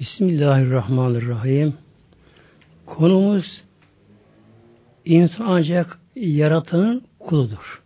[0.00, 1.74] Bismillahirrahmanirrahim.
[2.86, 3.64] Konumuz
[5.04, 7.82] insan ancak yaratanın kuludur.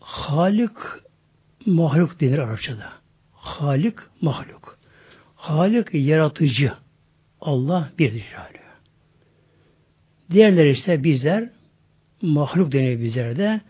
[0.00, 0.76] Halik
[1.66, 2.92] mahluk denir Arapçada.
[3.32, 4.78] Halik mahluk.
[5.36, 6.72] Halik yaratıcı.
[7.40, 8.24] Allah birdir.
[10.30, 11.50] Diğerleri ise bizler
[12.22, 13.60] mahluk deniyor bizlerde.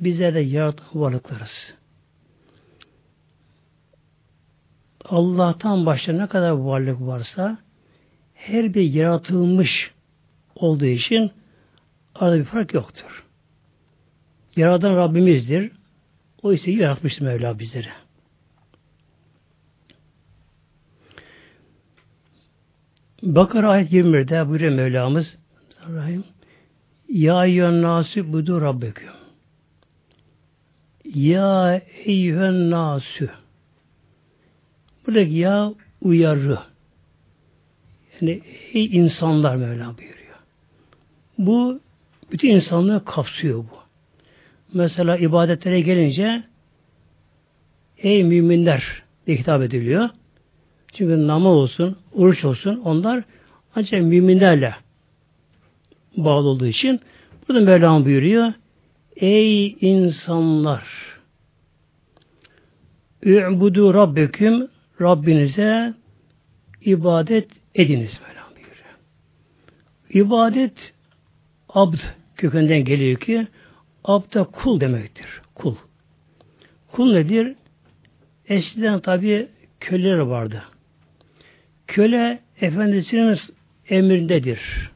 [0.00, 1.81] Bizler de yaratan varlıklarız.
[5.04, 7.58] Allah'tan başka ne kadar varlık varsa
[8.34, 9.90] her bir yaratılmış
[10.54, 11.30] olduğu için
[12.14, 13.24] arada bir fark yoktur.
[14.56, 15.72] Yaradan Rabbimizdir.
[16.42, 17.88] O ise yaratmıştır Mevla bizleri.
[23.22, 25.36] Bakara ayet 21'de buyuruyor Mevlamız
[25.88, 26.24] Rahim
[27.08, 29.08] Ya eyyühen nasü budu rabbeküm
[31.04, 33.30] Ya eyyühen nasü
[35.12, 36.58] Buradaki ya uyarı.
[38.20, 38.40] Yani
[38.72, 40.36] ey insanlar Mevla buyuruyor.
[41.38, 41.80] Bu
[42.32, 43.76] bütün insanlığı kapsıyor bu.
[44.74, 46.44] Mesela ibadetlere gelince
[47.98, 50.08] ey müminler diye hitap ediliyor.
[50.92, 53.24] Çünkü namaz olsun, oruç olsun onlar
[53.74, 54.74] ancak müminlerle
[56.16, 57.00] bağlı olduğu için
[57.48, 58.52] burada Mevlam buyuruyor.
[59.16, 60.84] Ey insanlar!
[63.24, 65.94] Ü'budu rabbeküm Rabbinize
[66.80, 68.96] ibadet ediniz Mevlam buyuruyor.
[70.10, 70.94] İbadet
[71.68, 71.98] abd
[72.36, 73.46] kökünden geliyor ki
[74.04, 75.26] abda kul demektir.
[75.54, 75.76] Kul.
[76.92, 77.54] Kul nedir?
[78.48, 79.48] Eskiden tabi
[79.80, 80.62] köleler vardı.
[81.86, 83.38] Köle efendisinin
[83.88, 84.90] emrindedir.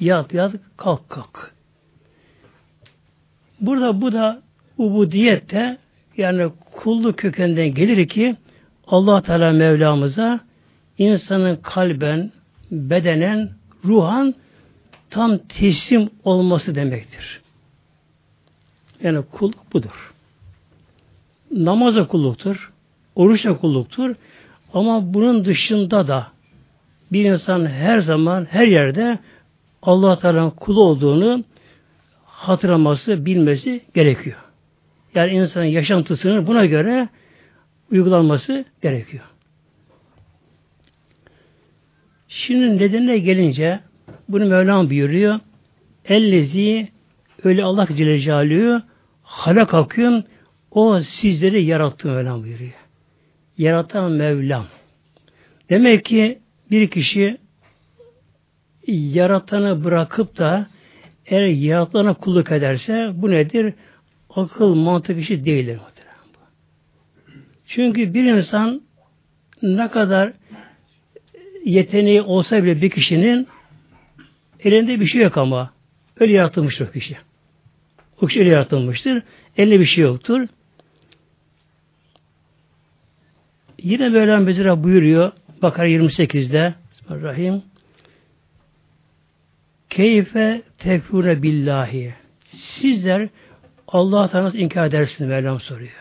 [0.00, 1.54] Yat yat kalk kalk.
[3.60, 4.42] Burada bu da
[4.78, 5.78] ubudiyette
[6.16, 8.36] yani kulluk kökenden gelir ki
[8.88, 10.40] allah Teala Mevlamıza
[10.98, 12.32] insanın kalben,
[12.70, 13.50] bedenen,
[13.84, 14.34] ruhan
[15.10, 17.40] tam teslim olması demektir.
[19.02, 20.12] Yani kulluk budur.
[21.50, 22.72] Namaz da kulluktur,
[23.14, 24.14] oruç da kulluktur
[24.74, 26.26] ama bunun dışında da
[27.12, 29.18] bir insan her zaman, her yerde
[29.82, 31.44] allah Teala'nın kulu olduğunu
[32.24, 34.36] hatırlaması, bilmesi gerekiyor.
[35.14, 37.08] Yani insanın yaşantısını buna göre
[37.90, 39.24] uygulanması gerekiyor.
[42.28, 43.80] Şimdi nedenine gelince
[44.28, 45.40] bunu Mevlam buyuruyor.
[46.04, 46.88] Ellezi
[47.44, 48.82] öyle Allah Celle Celaluhu
[49.22, 50.24] halak akım
[50.70, 52.72] o sizleri yarattı Mevlam buyuruyor.
[53.58, 54.66] Yaratan Mevlam.
[55.70, 56.38] Demek ki
[56.70, 57.38] bir kişi
[58.86, 60.66] yaratanı bırakıp da
[61.26, 63.74] eğer yaratana kulluk ederse bu nedir?
[64.30, 65.78] Akıl, mantık işi değildir.
[67.68, 68.82] Çünkü bir insan
[69.62, 70.32] ne kadar
[71.64, 73.48] yeteneği olsa bile bir kişinin
[74.60, 75.70] elinde bir şey yok ama
[76.20, 77.16] öyle yaratılmıştır o kişi.
[78.20, 79.22] O kişi öyle yaratılmıştır.
[79.56, 80.48] Elinde bir şey yoktur.
[83.82, 87.62] Yine Mevlam Bezira buyuruyor Bakara 28'de Bismillahirrahmanirrahim
[89.90, 92.14] Keyfe tekfure billahi
[92.44, 93.28] Sizler
[93.88, 95.97] Allah'a nasıl inkar edersiniz Mevlam soruyor.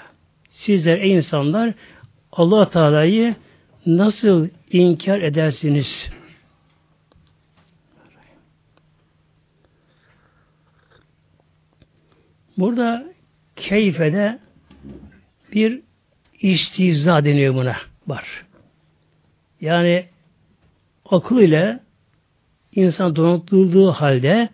[0.58, 1.74] Sizler ey insanlar
[2.32, 3.36] allah Teala'yı
[3.86, 6.10] nasıl inkar edersiniz?
[12.58, 13.04] Burada
[13.56, 14.40] keyfede
[15.54, 15.82] bir
[16.42, 17.76] istihza deniyor buna
[18.08, 18.46] var.
[19.62, 20.06] Yani
[21.06, 21.80] akıl ile
[22.76, 24.50] insan donatıldığı halde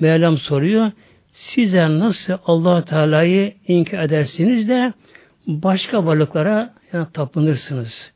[0.00, 0.92] Mevlam soruyor
[1.32, 4.92] size nasıl allah Teala'yı inkar edersiniz de
[5.46, 8.12] başka varlıklara yani tapınırsınız.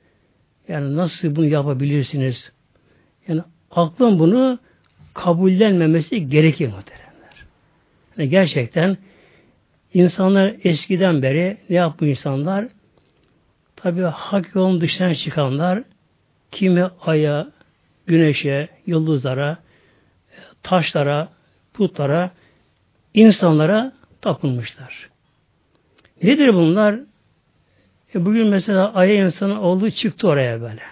[0.69, 2.53] Yani nasıl bunu yapabilirsiniz?
[3.29, 4.59] Yani aklın bunu
[5.15, 7.45] kabullenmemesi gerekir muhteremler.
[8.17, 8.97] Yani gerçekten
[9.95, 12.69] insanlar eskiden beri ne yapmış insanlar?
[13.77, 15.83] Tabi hak yolun dışına çıkanlar
[16.51, 17.49] kimi aya,
[18.07, 19.59] güneşe, yıldızlara,
[20.63, 21.29] taşlara,
[21.75, 22.31] putlara,
[23.15, 25.09] insanlara tapınmışlar.
[26.23, 27.01] Nedir bunlar?
[28.15, 30.83] E bugün mesela aya insanı olduğu çıktı oraya böyle.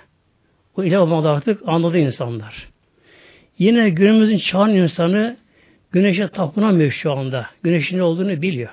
[0.76, 2.68] O ilah olmadı artık anladı insanlar.
[3.58, 5.36] Yine günümüzün çağın insanı
[5.92, 7.46] güneşe tapınamıyor şu anda.
[7.62, 8.70] Güneşin ne olduğunu biliyor.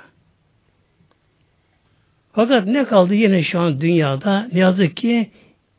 [2.34, 4.50] Fakat ne kaldı yine şu an dünyada?
[4.54, 5.31] Ne yazık ki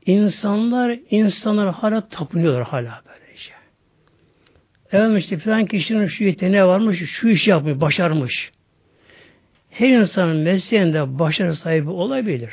[0.06, 3.52] insanlar insanlar hala tapınıyorlar hala böylece.
[4.93, 8.52] Evet işte filan kişinin şu yeteneği varmış, şu işi yapmış, başarmış.
[9.75, 12.53] Her insanın mesleğinde başarı sahibi olabilir.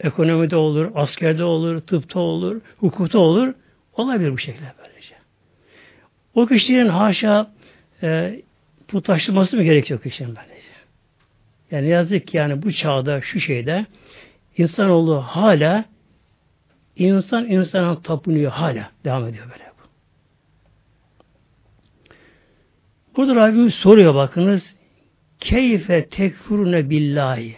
[0.00, 3.54] Ekonomide olur, askerde olur, tıpta olur, hukukta olur.
[3.96, 5.14] Olabilir bu şekilde böylece.
[6.34, 7.50] O kişinin haşa
[8.02, 8.40] e,
[8.88, 10.66] putlaştırması mı gerekiyor kişinin böylece?
[11.70, 13.86] Yani yazık ki yani bu çağda, şu şeyde
[14.56, 15.84] insanoğlu hala
[16.96, 18.90] insan insana tapınıyor hala.
[19.04, 19.66] Devam ediyor böyle.
[23.16, 24.75] Burada Rabbimiz soruyor bakınız.
[25.40, 27.56] Keyfe tekfurune billahi.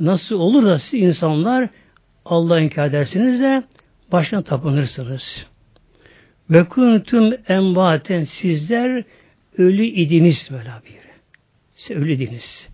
[0.00, 1.68] Nasıl olur da siz insanlar
[2.24, 3.62] Allah'ı inkar edersiniz de
[4.12, 5.46] başına tapınırsınız.
[6.50, 9.04] Ve kuntum envaten sizler
[9.58, 11.00] ölü idiniz böyle bir.
[11.74, 12.68] Siz ölü idiniz.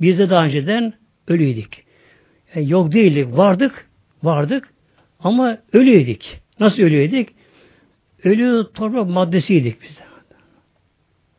[0.00, 0.92] Biz de daha önceden
[1.28, 1.84] ölüydük.
[2.54, 3.36] Yani yok değildik.
[3.36, 3.88] Vardık.
[4.22, 4.68] Vardık.
[5.20, 6.22] Ama ölüydük.
[6.60, 7.28] Nasıl ölüydük?
[8.24, 10.03] Ölü toprak maddesiydik biz de.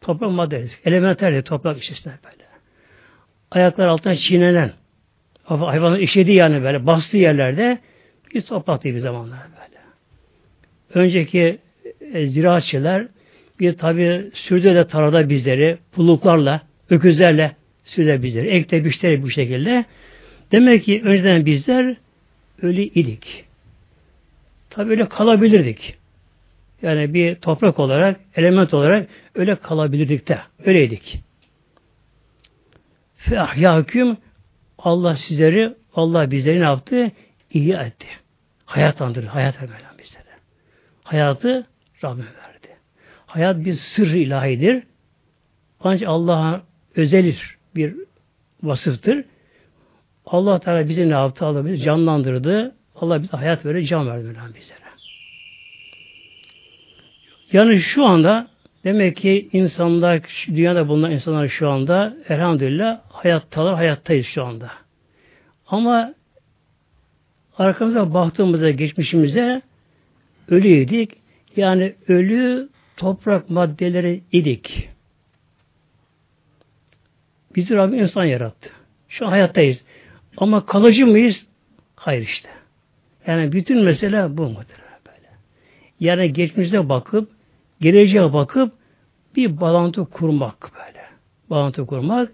[0.06, 0.76] Toprak maddesi.
[0.86, 2.44] Elementerdi toprak içerisinde böyle.
[3.52, 4.72] Ayaklar altına çiğnenen
[5.44, 7.78] hayvanın işedi yani böyle bastığı yerlerde
[8.34, 9.82] biz topraktayız bir zamanlar böyle.
[11.06, 11.58] Önceki
[12.14, 13.08] e, ziraatçılar
[13.60, 17.56] bir tabi sürde de tarada bizleri pulluklarla, öküzlerle
[17.86, 18.48] sürde bizleri.
[18.48, 19.86] Ekte biçleri bu şekilde.
[20.52, 21.96] Demek ki önceden bizler
[22.62, 23.46] ölü idik.
[24.70, 25.96] Tabi öyle kalabilirdik.
[26.86, 30.40] Yani bir toprak olarak, element olarak öyle kalabilirdik de.
[30.66, 31.20] Öyleydik.
[33.16, 34.18] Fe ahyâküm
[34.78, 37.12] Allah sizleri, Allah bizleri ne yaptı?
[37.52, 38.08] İyi etti.
[38.66, 39.28] Hayatlandırdı.
[39.28, 40.24] Hayat verdi bizlere.
[41.04, 41.68] Hayatı
[42.04, 42.78] Rabbim verdi.
[43.26, 44.84] Hayat bir sır ilahidir.
[45.80, 46.62] Ancak Allah'a
[46.96, 47.96] özelir bir
[48.64, 49.26] vasıftır.
[50.26, 51.46] Allah Teala bizi ne yaptı?
[51.46, 52.76] Allah bizi canlandırdı.
[52.96, 54.85] Allah bize hayat verir, can verdi bizlere.
[57.52, 58.48] Yani şu anda
[58.84, 64.72] demek ki insanlar, dünyada bulunan insanlar şu anda elhamdülillah hayattalar, hayattayız şu anda.
[65.68, 66.14] Ama
[67.58, 69.62] arkamıza baktığımızda, geçmişimize
[70.50, 71.12] ölüydik.
[71.56, 74.90] Yani ölü toprak maddeleri idik.
[77.56, 78.70] Bizi Rabbim insan yarattı.
[79.10, 79.84] Şu an hayattayız.
[80.38, 81.46] Ama kalıcı mıyız?
[81.96, 82.50] Hayır işte.
[83.28, 84.82] Yani bütün mesele bu mudur?
[85.06, 85.30] Böyle.
[86.00, 87.35] Yani geçmişe bakıp
[87.86, 88.74] geleceğe bakıp
[89.36, 91.06] bir bağlantı kurmak böyle.
[91.50, 92.32] Bağlantı kurmak.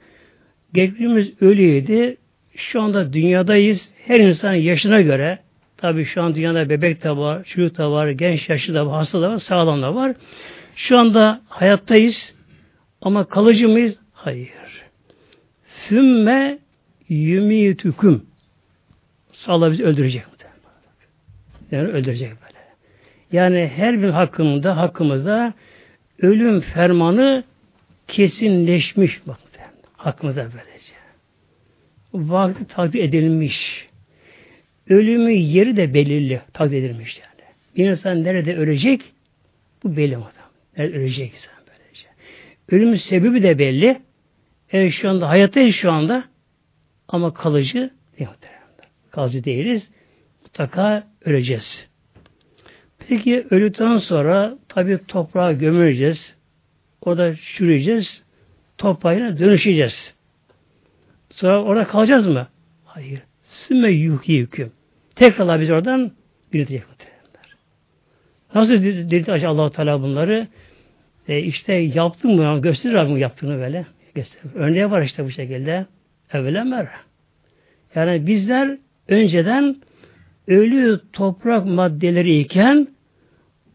[0.73, 2.17] Geçmişimiz ölüydü.
[2.55, 3.89] Şu anda dünyadayız.
[4.05, 5.39] Her insan yaşına göre
[5.77, 9.21] tabii şu an dünyada bebek de var, çocuk da var, genç yaşlı da var, hasta
[9.21, 10.15] da var, sağlam da var.
[10.75, 12.33] Şu anda hayattayız.
[13.01, 13.99] Ama kalıcı mıyız?
[14.13, 14.49] Hayır.
[15.87, 16.59] Sümme
[17.09, 18.25] yumitüküm.
[19.47, 20.23] Allah bizi öldürecek.
[21.71, 22.31] Yani öldürecek.
[23.31, 25.53] Yani her bir hakkında hakkımızda
[26.21, 27.43] ölüm fermanı
[28.07, 29.37] kesinleşmiş bak
[30.03, 30.93] hakkımızda böylece.
[32.13, 33.87] Vakti takdir edilmiş.
[34.89, 37.49] Ölümü yeri de belirli takdir edilmiş yani.
[37.77, 39.01] Bir insan nerede ölecek?
[39.83, 40.31] Bu belli adam.
[40.77, 42.07] Nerede ölecek insan böylece.
[42.69, 44.01] Ölümün sebebi de belli.
[44.71, 46.23] Evet şu anda hayattayız şu anda
[47.07, 47.89] ama kalıcı
[48.19, 48.29] değil
[49.11, 49.89] Kalıcı değiliz.
[50.43, 51.90] Mutlaka öleceğiz.
[53.07, 56.35] Peki öldükten sonra tabi toprağa gömüleceğiz.
[57.01, 58.23] Orada çürüyeceğiz.
[58.77, 60.13] Toprağına dönüşeceğiz.
[61.29, 62.47] Sonra orada kalacağız mı?
[62.85, 63.21] Hayır.
[63.43, 64.71] Sümme yuhi hüküm.
[65.15, 66.11] Tekrar biz oradan
[66.53, 67.55] diriltecek muhtemelenler.
[68.55, 70.47] Nasıl diriltecek allah Teala bunları?
[71.27, 72.61] E işte yaptım bunu.
[72.61, 73.85] Gösterir Rabbim yaptığını böyle.
[74.15, 74.55] Gösterir.
[74.55, 75.85] Örneği var işte bu şekilde.
[76.33, 76.87] Evvelen
[77.95, 78.77] Yani bizler
[79.07, 79.75] önceden
[80.47, 82.87] ölü toprak maddeleri iken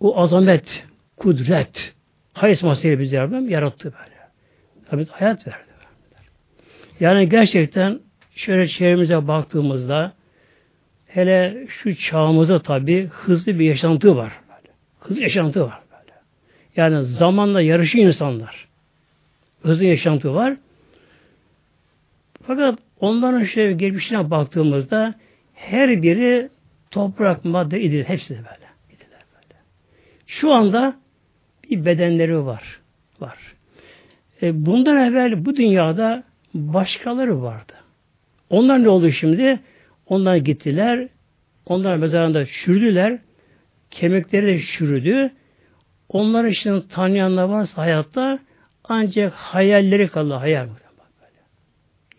[0.01, 0.85] o azamet,
[1.17, 1.95] kudret,
[2.33, 4.17] hayat masayı bize Rabbim yarattı böyle.
[4.91, 5.59] Tabi hayat verdi.
[7.01, 8.01] Yani gerçekten
[8.37, 10.13] şöyle çevremize baktığımızda
[11.07, 14.33] hele şu çağımızda tabi hızlı bir yaşantı var.
[15.01, 15.81] Hızlı yaşantı var.
[16.77, 18.69] Yani zamanla yarışı insanlar.
[19.63, 20.57] Hızlı yaşantı var.
[22.47, 25.15] Fakat onların şöyle geçmişine baktığımızda
[25.55, 26.49] her biri
[26.91, 28.05] toprak, madde idir.
[28.05, 28.67] Hepsi de böyle.
[28.91, 29.61] İdiler böyle.
[30.27, 30.97] Şu anda
[31.71, 32.81] bir bedenleri var.
[33.21, 33.39] Var.
[34.43, 36.25] E, bundan evvel bu dünyada
[36.55, 37.73] başkaları vardı.
[38.51, 39.61] Onlar ne oldu şimdi?
[40.07, 41.09] Onlar gittiler.
[41.67, 43.19] Onlar mezarında çürüdüler.
[43.91, 45.31] Kemikleri de çürüdü.
[46.09, 48.39] Onların için tanıyanlar varsa hayatta
[48.85, 50.35] ancak hayalleri kaldı.
[50.35, 50.69] Hayal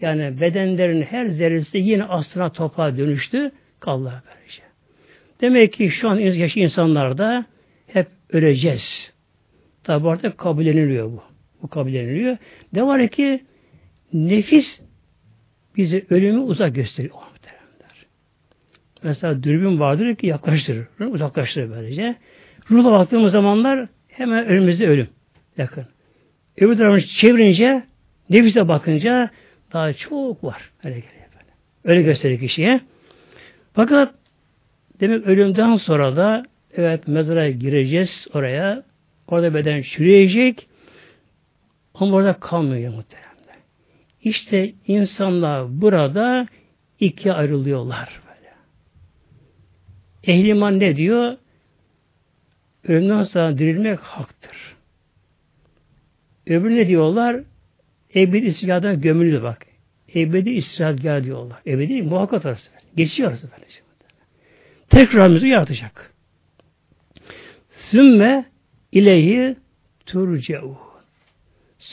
[0.02, 3.52] yani bedenlerin her zerresi yine aslına toprağa dönüştü.
[3.80, 4.62] Kaldı böylece.
[5.42, 7.46] Demek ki şu an yaşlı insanlarda
[7.88, 9.14] hep öleceğiz.
[9.84, 11.24] Tabi artık kabulleniliyor bu.
[11.62, 12.38] Bu kabulleniliyor.
[12.74, 13.44] Ne var ki
[14.14, 14.82] Nefis
[15.76, 17.14] bizi ölümü uzak gösteriyor.
[19.04, 22.16] Mesela dürbün vardır ki yaklaştırır, uzaklaştırır böylece.
[22.72, 25.08] Ruhla baktığımız zamanlar hemen önümüzde ölüm
[25.58, 25.86] yakın.
[26.58, 27.84] Öbür tarafını çevirince,
[28.30, 29.30] nefise bakınca
[29.74, 30.72] daha çok var.
[30.84, 31.52] Öyle geliyor böyle.
[31.84, 32.82] Öyle gösterir kişiye.
[33.78, 34.14] Fakat
[35.00, 38.84] demek ölümden sonra da evet mezara gireceğiz oraya.
[39.28, 40.68] Orada beden çürüyecek.
[41.94, 43.56] Ama orada kalmıyor muhteremler.
[44.24, 46.48] İşte insanlar burada
[47.00, 48.22] ikiye ayrılıyorlar.
[48.28, 48.54] Böyle.
[50.24, 51.38] Ehliman ne diyor?
[52.88, 54.76] Ölümden sonra dirilmek haktır.
[56.48, 57.44] Öbürü ne diyorlar?
[58.16, 59.66] Ebedi istirahatına gömülü bak.
[60.16, 61.60] Ebedi istirahat diyorlar.
[61.66, 62.77] Ebedi muhakkak arası.
[62.98, 63.80] Geçiyor arası böylece.
[64.90, 66.14] Tekrarımızı yaratacak.
[67.72, 68.46] Sümme
[68.92, 69.56] ileyhi
[70.06, 70.78] turce'u.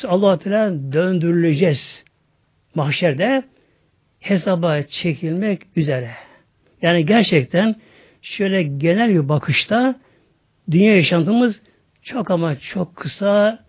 [0.04, 2.04] Allah Teala döndürüleceğiz.
[2.74, 3.44] Mahşerde
[4.20, 6.10] hesaba çekilmek üzere.
[6.82, 7.76] Yani gerçekten
[8.22, 10.00] şöyle genel bir bakışta
[10.70, 11.62] dünya yaşantımız
[12.02, 13.64] çok ama çok kısa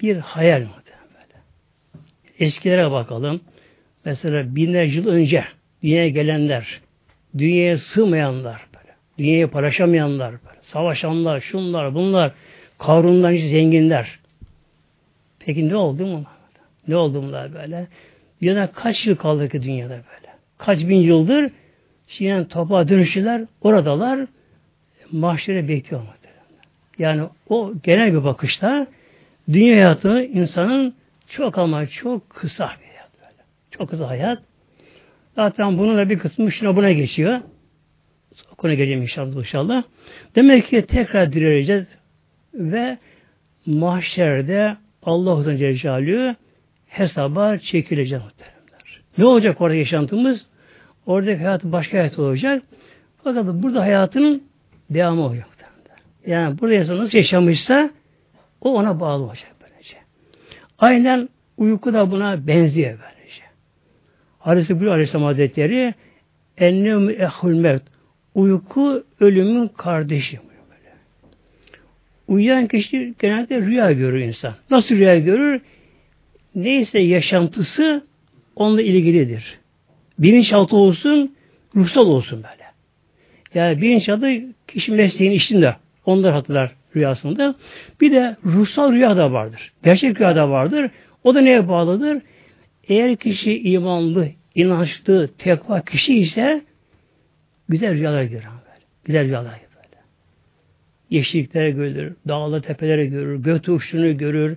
[0.00, 0.66] bir hayal.
[2.38, 3.40] Eskilere bakalım.
[4.04, 5.44] Mesela binlerce yıl önce
[5.84, 6.80] dünyaya gelenler,
[7.38, 8.66] dünyaya sığmayanlar,
[9.18, 12.32] dünyaya paylaşamayanlar, savaşanlar, şunlar, bunlar,
[12.78, 14.18] kavrundan zenginler.
[15.38, 16.24] Peki ne oldu mu?
[16.88, 17.86] Ne oldu bunlar böyle?
[18.42, 20.34] Dünyada kaç yıl kaldı ki dünyada böyle?
[20.58, 21.50] Kaç bin yıldır
[22.08, 24.26] şimdi toprağa dönüşüler, oradalar
[25.12, 26.14] mahşere bekliyorlar.
[26.98, 28.86] Yani o genel bir bakışta
[29.52, 30.94] Dünya hayatı insanın
[31.28, 33.10] çok ama çok kısa bir hayat.
[33.20, 33.42] Böyle.
[33.70, 34.42] Çok kısa hayat.
[35.36, 37.40] Zaten bunun da bir kısmı şuna buna geçiyor.
[38.52, 39.82] O konuya geleceğim inşallah inşallah.
[40.34, 41.86] Demek ki tekrar dirileceğiz
[42.54, 42.98] ve
[43.66, 46.36] mahşerde Allah Celle
[46.86, 49.00] hesaba çekileceğiz muhteremler.
[49.18, 50.46] Ne olacak orada yaşantımız?
[51.06, 52.62] Oradaki hayat başka hayat olacak.
[53.24, 54.42] Fakat burada hayatın
[54.90, 55.46] devamı olacak.
[56.26, 57.90] Yani burada nasıl yaşamışsa
[58.60, 59.96] o ona bağlı olacak böylece.
[60.78, 63.13] Aynen uyku da buna benziyor böylece.
[64.44, 65.94] Hadis-i Bülü Aleyhisselam Hazretleri
[66.58, 67.82] ennevmü ehul mevt
[68.34, 70.36] uyku ölümün kardeşi.
[70.36, 70.92] Böyle.
[72.28, 74.52] Uyuyan kişi genelde rüya görür insan.
[74.70, 75.60] Nasıl rüya görür?
[76.54, 78.04] Neyse yaşantısı
[78.56, 79.58] onunla ilgilidir.
[80.18, 81.34] Bilinçaltı olsun,
[81.76, 82.64] ruhsal olsun böyle.
[83.54, 85.76] Yani bilinçaltı kişi mesleğin içinde.
[86.06, 87.54] Onlar hatırlar rüyasında.
[88.00, 89.72] Bir de ruhsal rüya da vardır.
[89.84, 90.90] Gerçek rüya da vardır.
[91.24, 92.22] O da neye bağlıdır?
[92.88, 96.62] Eğer kişi imanlı, inançlı, tekva kişi ise
[97.68, 98.44] güzel rüyalar görür.
[99.04, 99.64] Güzel rüyalar görür.
[101.10, 104.56] Yeşilliklere görür, dağlı tepelere görür, göt uçtuğunu görür,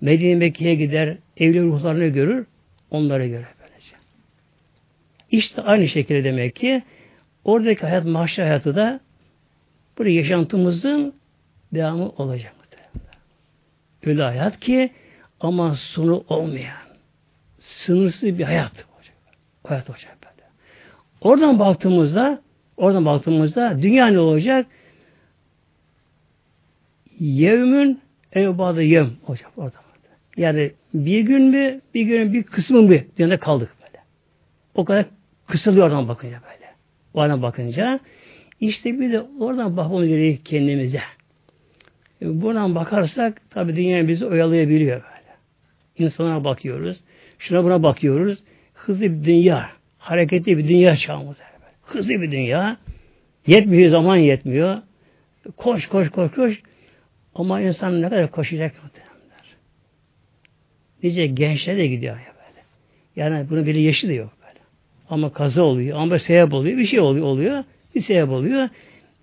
[0.00, 2.46] Medine Mekke'ye gider, evli ruhlarını görür,
[2.90, 3.96] onları görür böylece.
[5.30, 6.82] İşte aynı şekilde demek ki
[7.44, 9.00] oradaki hayat, mahşer hayatı da
[9.98, 11.14] burada yaşantımızın
[11.72, 12.52] devamı olacak.
[14.06, 14.90] Öyle hayat ki
[15.40, 16.76] ama sonu olmayan,
[17.86, 19.14] sınırsız bir hayat olacak.
[19.66, 20.48] Hayat olacak böyle.
[21.20, 22.42] Oradan baktığımızda,
[22.76, 24.66] oradan baktığımızda dünya ne olacak?
[27.18, 28.00] Yevmün
[28.32, 29.76] evbadı yem olacak orada.
[30.36, 34.04] Yani bir gün mü, bir günün bir kısmı mı dünyada kaldık böyle.
[34.74, 35.04] O kadar
[35.46, 36.70] kısılıyor oradan bakınca böyle.
[37.14, 38.00] Oradan bakınca
[38.60, 41.00] işte bir de oradan bakmamız gerekiyor kendimize.
[42.22, 45.36] E, buradan bakarsak tabi dünya bizi oyalayabiliyor böyle.
[45.98, 47.00] İnsanlara bakıyoruz.
[47.40, 48.38] Şuna buna bakıyoruz.
[48.74, 49.70] Hızlı bir dünya.
[49.98, 51.36] Hareketli bir dünya çağımız.
[51.82, 52.76] Hızlı bir dünya.
[53.46, 54.78] Yetmiyor zaman yetmiyor.
[55.56, 56.62] Koş koş koş koş.
[57.34, 59.56] Ama insan ne kadar koşacak muhtemelenler.
[61.02, 62.64] Nice gençler de gidiyor ya böyle.
[63.16, 64.58] Yani bunun bile yaşı da yok böyle.
[65.10, 68.68] Ama kaza oluyor, ama sebep oluyor, bir şey oluyor, oluyor, bir sebep oluyor.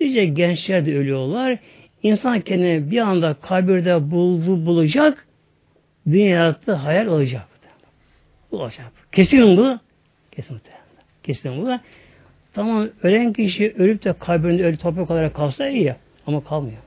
[0.02, 1.58] Nice gençler de ölüyorlar.
[2.04, 5.28] İnsan kendini bir anda kabirde buldu, bulacak,
[6.06, 7.57] dünyada hayal olacak.
[8.58, 8.92] Bu olacak.
[9.12, 9.80] Kesin bu.
[10.32, 10.62] Kesin
[11.24, 11.80] Kesin bu.
[12.54, 15.98] Tamam ölen kişi ölüp de kabirinde ölü toprak olarak kalsa iyi ya.
[16.28, 16.78] Ama kalmıyor.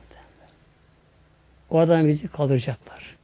[1.70, 3.16] O adam bizi kaldıracaklar.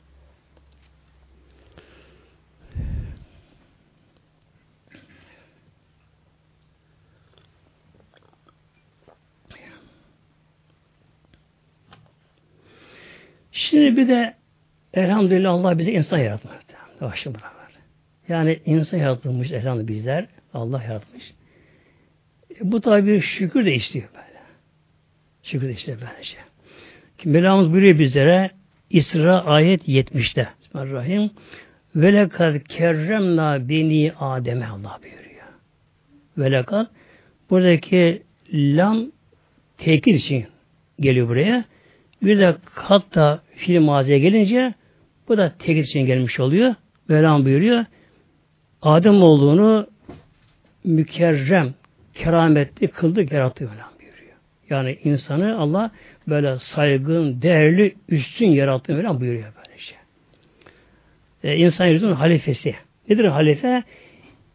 [13.53, 14.35] Şimdi bir de
[14.95, 16.57] elhamdülillah Allah bize insan yaratmış.
[18.29, 20.27] Yani insan yaratılmış elhamdülillah bizler.
[20.55, 21.33] Allah yaratmış.
[22.61, 24.41] E, bu tabi bir şükür de istiyor böyle.
[25.43, 26.37] Şükür de istiyor böylece.
[27.25, 28.51] Mevlamız buyuruyor bizlere
[28.91, 30.49] İsra ayet 70'te.
[30.61, 31.31] Bismillahirrahmanirrahim.
[31.97, 35.47] Ve lekad kerremna beni Adem'e Allah buyuruyor.
[36.39, 36.87] Ve lekad
[37.51, 39.07] buradaki lam
[39.79, 40.47] tekil için
[41.01, 41.65] geliyor buraya.
[42.23, 44.75] Bir de kat da fiil maziye gelince
[45.29, 46.75] bu da tekil için gelmiş oluyor.
[47.11, 47.85] Velam buyuruyor.
[48.83, 49.87] Adem olduğunu
[50.85, 51.75] mükerrem,
[52.15, 54.37] kerametli kıldı, yarattı Velam buyuruyor.
[54.71, 55.91] Yani insanı Allah
[56.29, 59.95] böyle saygın, değerli, üstün yarattı Velam buyuruyor böylece.
[61.45, 62.75] Ee, insan yüzünün halifesi.
[63.09, 63.83] Nedir halife?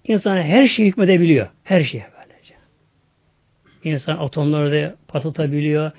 [0.03, 1.47] İnsan her şeyi hükmedebiliyor.
[1.63, 2.53] Her şeye böylece.
[3.83, 5.91] İnsan atomları da patlatabiliyor.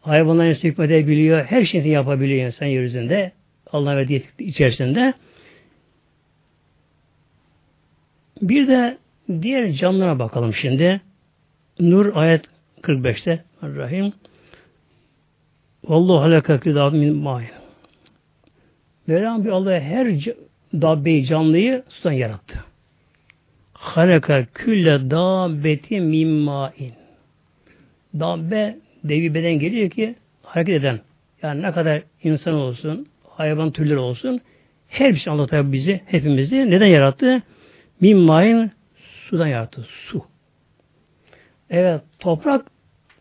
[0.00, 1.44] Hayvanların hükmedebiliyor.
[1.44, 3.32] Her şeyi yapabiliyor insan yeryüzünde.
[3.72, 5.14] Allah'ın verdiği içerisinde.
[8.42, 8.98] Bir de
[9.42, 11.00] diğer canlılara bakalım şimdi.
[11.80, 12.44] Nur ayet
[12.82, 14.12] 45'te Rahim.
[15.84, 17.48] Vallahu halakakü da min ma'in.
[19.06, 20.08] Mevlam bir Allah her
[20.74, 22.64] dabbeyi canlıyı sudan yarattı.
[23.72, 26.92] Halaka külle dabbeti min ma'in.
[28.14, 31.00] Dabbe devi beden geliyor ki hareket eden.
[31.42, 34.40] Yani ne kadar insan olsun, hayvan türleri olsun
[34.88, 37.42] her bir şey Allah bizi, hepimizi neden yarattı?
[38.02, 39.86] Min ma'in sudan yarattı.
[39.88, 40.24] Su.
[41.70, 42.66] Evet toprak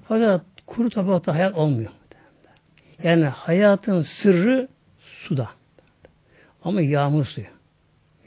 [0.08, 1.92] fakat kuru toprakta hayat olmuyor.
[3.04, 4.68] Yani hayatın sırrı
[5.00, 5.50] suda.
[6.64, 7.48] Ama yağmur suyu.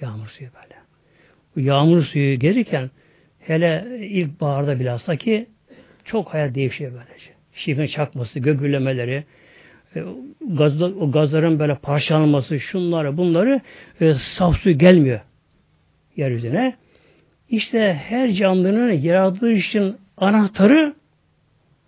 [0.01, 0.75] Yağmur suyu böyle.
[1.57, 2.91] Bu yağmur suyu gelirken
[3.41, 5.47] hele ilk baharda bilhassa ki
[6.05, 7.31] çok hayat değişiyor böylece.
[7.53, 9.25] Şifin çakması, gögürlemeleri,
[9.97, 10.05] e,
[10.41, 10.73] gaz,
[11.13, 13.61] gazların böyle parçalanması, şunları, bunları
[14.01, 15.21] e, saf su gelmiyor
[16.17, 16.75] yeryüzüne.
[17.49, 20.95] İşte her canlının yarattığı için anahtarı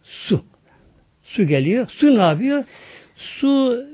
[0.02, 0.44] su.
[1.22, 1.88] Su geliyor.
[1.88, 2.64] Su ne yapıyor?
[3.16, 3.84] Su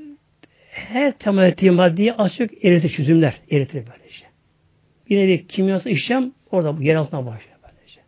[0.69, 3.33] her temel ettiği maddeyi açık eritir çözümler.
[3.51, 4.25] Eritir böylece.
[5.09, 8.01] Yine bir kimyasal işlem orada yer altına başlıyor böylece.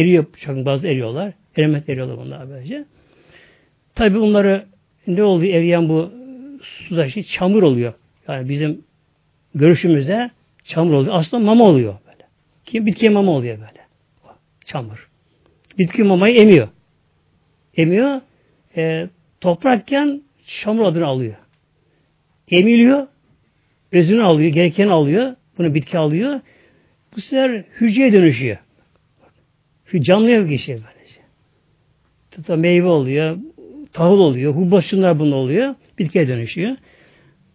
[0.00, 1.32] Eriyor, çok bazı eriyorlar.
[1.56, 2.84] Element eriyorlar bunlar böylece.
[3.94, 4.66] Tabi bunları
[5.06, 6.12] ne oluyor eriyen bu
[6.60, 7.94] suda şey çamur oluyor.
[8.28, 8.84] Yani bizim
[9.54, 10.30] görüşümüzde
[10.64, 11.14] çamur oluyor.
[11.14, 12.26] Aslında mama oluyor böyle.
[12.64, 13.84] Kim bitkiye mama oluyor böyle.
[14.64, 15.10] Çamur.
[15.78, 16.68] Bitki mamayı emiyor.
[17.76, 18.20] Emiyor.
[18.76, 19.08] E,
[19.40, 20.22] toprakken
[20.62, 21.34] çamur adını alıyor.
[22.50, 23.06] Emiliyor.
[23.92, 24.52] Özünü alıyor.
[24.52, 25.34] Gerekeni alıyor.
[25.58, 26.40] Bunu bitki alıyor.
[27.16, 28.56] Bu sefer hücreye dönüşüyor.
[30.00, 31.20] Canlıya geçiyor böylece.
[32.36, 33.38] Hatta meyve oluyor.
[33.92, 34.54] Tahıl oluyor.
[34.54, 35.74] Hubbas şunlar bunlar oluyor.
[35.98, 36.76] Bitkiye dönüşüyor.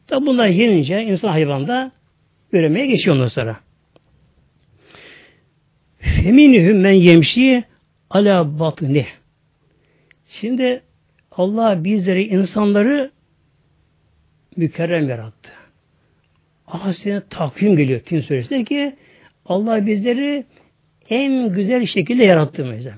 [0.08, 1.92] Tabi bunlar yenince insan hayvanda
[2.54, 3.60] üremeye geçiyor ondan sonra.
[6.00, 7.64] Feminühüm men yemşi
[8.10, 9.06] ala batni.
[10.28, 10.82] Şimdi
[11.32, 13.12] Allah bizleri insanları
[14.56, 15.50] mükerrem yarattı.
[16.68, 18.96] Ahsene takvim geliyor Tin suresinde ki
[19.46, 20.46] Allah bizleri
[21.10, 22.94] en güzel şekilde yarattı Mevlam.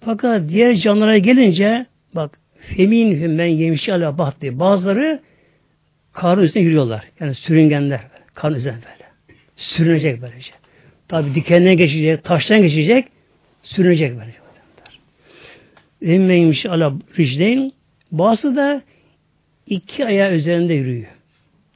[0.00, 4.58] Fakat diğer canlılara gelince bak femin ben yemişi ala bahtı.
[4.58, 5.20] Bazıları
[6.14, 7.04] karın üzerine yürüyorlar.
[7.20, 8.00] Yani sürüngenler.
[8.34, 9.10] Karın üzerine böyle.
[9.56, 10.50] Sürünecek böylece.
[11.08, 13.08] Tabi dikenden geçecek, taştan geçecek,
[13.62, 14.38] sürünecek böylece.
[16.02, 17.72] Emmeymiş ala ricdeyn.
[18.12, 18.82] Bazısı da
[19.66, 21.06] iki ayağı üzerinde yürüyor.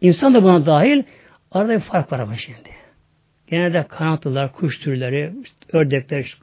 [0.01, 1.03] İnsan da buna dahil
[1.53, 2.71] arada bir fark var ama şimdi.
[3.47, 5.33] Genelde kanatlılar, kuş türleri,
[5.73, 6.37] ördekler,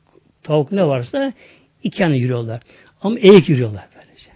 [0.44, 1.34] tavuk ne varsa
[1.84, 2.62] iki yana yürüyorlar.
[3.02, 4.30] Ama eğik yürüyorlar böylece.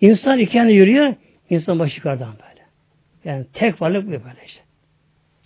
[0.00, 1.14] İnsan iki yana yürüyor,
[1.50, 2.51] insan başı yukarıdan böyle.
[3.24, 4.60] Yani tek varlık bu böylece.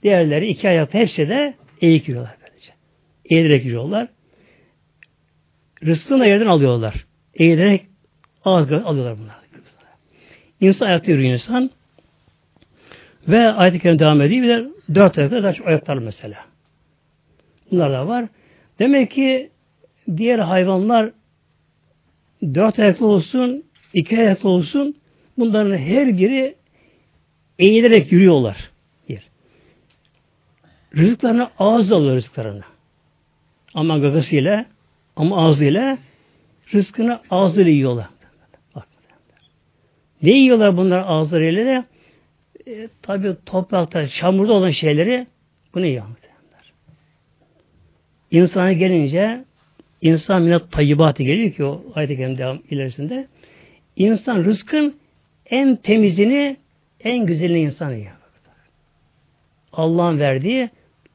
[0.03, 2.73] Diğerleri iki ayakta hepsi de eğik yürüyorlar böylece.
[3.25, 4.09] Eğilerek yürüyorlar.
[5.85, 7.07] Rızkını da yerden alıyorlar.
[7.35, 7.87] Eğilerek
[8.45, 9.37] alıyorlar bunlar.
[10.61, 11.71] İnsan ayakta yürüyor insan.
[13.29, 14.43] Ve ayet-i kerim devam ediyor.
[14.43, 16.45] Bir de dört ayakta da ayaklar mesela.
[17.71, 18.29] Bunlar da var.
[18.79, 19.51] Demek ki
[20.17, 21.11] diğer hayvanlar
[22.43, 24.97] dört ayaklı olsun, iki ayaklı olsun
[25.39, 26.55] bunların her biri
[27.59, 28.71] eğilerek yürüyorlar.
[29.09, 29.23] Bir.
[30.97, 32.62] Rızıklarını ağız alıyor rızıklarını.
[33.75, 34.66] Ama gagasıyla
[35.16, 35.99] ama ağzıyla
[36.75, 38.07] rızkını ağzıyla yiyorlar.
[40.23, 41.85] Ne yiyorlar bunlar ağızlarıyla da?
[42.66, 45.27] E, Tabi toprakta, çamurda olan şeyleri
[45.75, 46.05] bunu yiyor.
[48.31, 49.45] İnsana gelince
[50.03, 53.27] insan minnet tayyibatı geliyor ki o ayet-i devam ilerisinde.
[53.97, 54.97] İnsan rızkın
[55.51, 56.57] en temizini,
[57.07, 58.12] en güzelini insan yiyor.
[59.73, 60.71] Allah'ın verdiği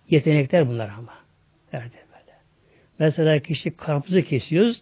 [0.10, 1.14] yetenekler bunlar ama.
[1.74, 2.38] Verdi böyle.
[3.00, 4.82] Mesela kişi karpuzu kesiyoruz.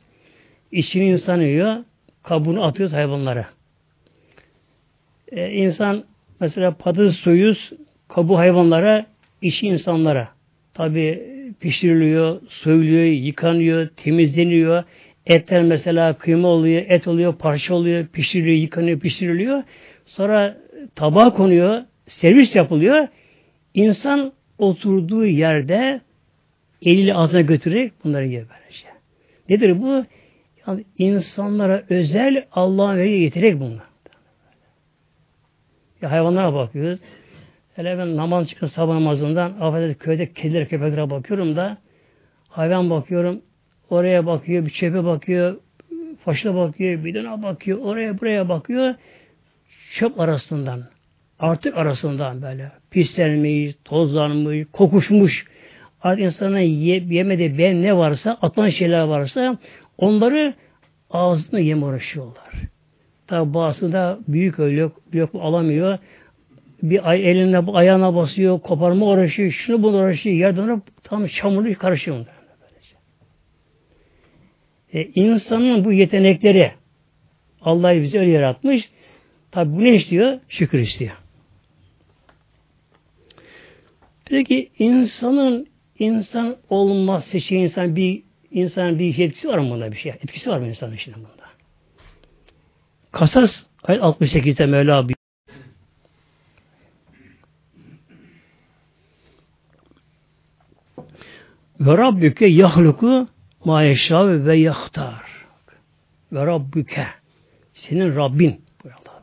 [0.72, 1.78] içini insan yiyor.
[2.24, 3.50] Kabuğunu atıyoruz hayvanlara.
[5.32, 6.04] Ee, insan
[6.40, 7.70] Mesela patates soyuz
[8.08, 9.06] kabu hayvanlara,
[9.42, 10.30] işi insanlara.
[10.74, 11.24] Tabi
[11.60, 14.84] pişiriliyor, soyuluyor, yıkanıyor, temizleniyor.
[15.26, 19.64] Etler mesela kıyma oluyor, et oluyor, parça oluyor, pişiriliyor, yıkanıyor, pişiriliyor.
[20.06, 20.58] Sonra
[20.96, 23.08] tabağa konuyor, servis yapılıyor.
[23.74, 26.02] İnsan oturduğu yerde
[26.82, 28.88] eliyle ağzına götürerek bunları yer böylece.
[29.50, 30.06] Nedir bu?
[30.68, 33.90] Yani insanlara özel Allah'ın verdiği yeterek bunlar.
[36.02, 37.00] Ya hayvanlara bakıyoruz.
[37.76, 41.78] Hele ben namaz çıkın sabah namazından affedersiniz köyde kediler köpeklere bakıyorum da
[42.48, 43.42] hayvan bakıyorum
[43.90, 45.58] oraya bakıyor bir çöpe bakıyor
[46.26, 48.96] faşla bakıyor bidona bakıyor oraya buraya bakıyor
[49.92, 50.84] çöp arasından
[51.40, 55.46] artık arasından böyle pislenmiş, tozlanmış, kokuşmuş
[56.02, 59.58] artık insanın ye, yemediği ben ne varsa atan şeyler varsa
[59.98, 60.54] onları
[61.10, 62.54] ağzına yem uğraşıyorlar.
[63.28, 65.98] Tabi bazısı da büyük ölüyor, büyük alamıyor
[66.84, 72.26] bir ay eline ayağına basıyor, koparma uğraşıyor, şunu bunu uğraşıyor, yerden tam çamurlu karışıyor.
[74.94, 76.72] E, insanın bu yetenekleri
[77.62, 78.90] Allah bizi öyle yaratmış.
[79.52, 80.40] Tabi bu ne istiyor?
[80.50, 81.16] Şükür istiyor.
[84.26, 85.68] Peki insanın
[86.00, 90.12] insan olmaz şey insan bir insan bir etkisi var mı bunda bir şey?
[90.12, 91.50] Etkisi var mı insanın şimdi bunda?
[93.12, 95.08] Kasas ayet 68'de Mevla
[101.80, 103.28] Ve Rabbüke yahluku
[103.66, 103.84] ma
[104.46, 105.30] ve yahtar.
[106.32, 107.08] Ve Rabbüke
[107.74, 108.62] senin Rabbin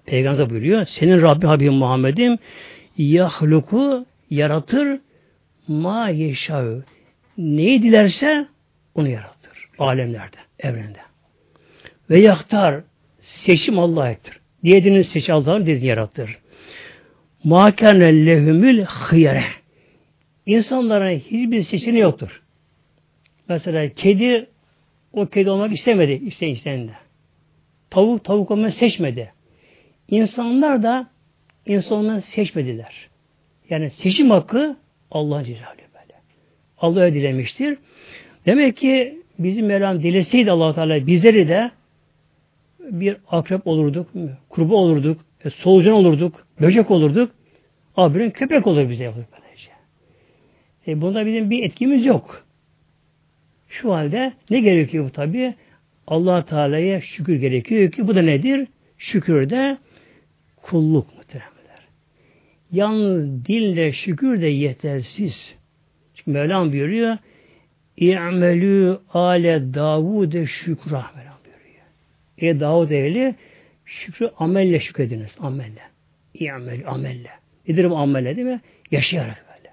[0.07, 0.85] Peygamber buyuruyor.
[0.85, 2.39] Senin Rabbin Habibim Muhammed'im
[2.99, 5.01] yahluku yaratır
[5.69, 6.77] ma yeşâve.
[7.39, 8.47] Neyi dilerse
[8.95, 9.69] onu yaratır.
[9.79, 10.99] Alemlerde, evrende.
[12.11, 12.81] Ve yahtar
[13.23, 14.41] seçim Allah'a ettir.
[14.65, 16.39] Diyedinin seçi Allah'ın dediğini yarattır.
[17.45, 19.45] Ma kâne lehumül hıyere.
[20.47, 22.43] İnsanların hiçbir seçeneği yoktur.
[23.49, 24.47] Mesela kedi
[25.13, 26.93] o kedi olmak istemedi isteyen isteyen de.
[27.91, 29.33] Tavuk tavuk olmayı seçmedi.
[30.09, 31.07] İnsanlar da
[31.67, 33.09] insan olmayı seçmediler.
[33.71, 34.77] Yani seçim hakkı
[35.11, 36.21] Allah'ın cezalı böyle.
[36.79, 37.79] Allah öyle dilemiştir.
[38.47, 41.71] Demek ki bizim Mevlam dileseydi allah Teala bizleri de
[42.81, 44.09] bir akrep olurduk,
[44.49, 47.31] kurba olurduk, e, solucan olurduk, böcek olurduk.
[47.97, 49.05] Abirin köpek olur bize.
[49.05, 49.71] Böylece.
[50.89, 52.47] E bunda bizim bir etkimiz yok.
[53.69, 55.55] Şu halde ne gerekiyor bu tabi?
[56.07, 58.69] allah Teala'ya şükür gerekiyor ki bu da nedir?
[58.99, 59.79] Şükür de
[60.71, 61.89] kulluk muhteremler.
[62.73, 65.55] Yalnız dille şükür de yetersiz.
[66.15, 67.19] Çünkü Mevlam buyuruyor
[67.97, 71.87] İ'melü ale Davud'e şükra Mevlam buyuruyor.
[72.39, 73.35] E Davud ehli
[73.85, 75.31] şükrü amelle şükrediniz.
[75.39, 75.83] Amelle.
[76.35, 77.31] İ'melü amelle.
[77.69, 78.61] Nedir bu amelle değil mi?
[78.91, 79.73] Yaşayarak böyle.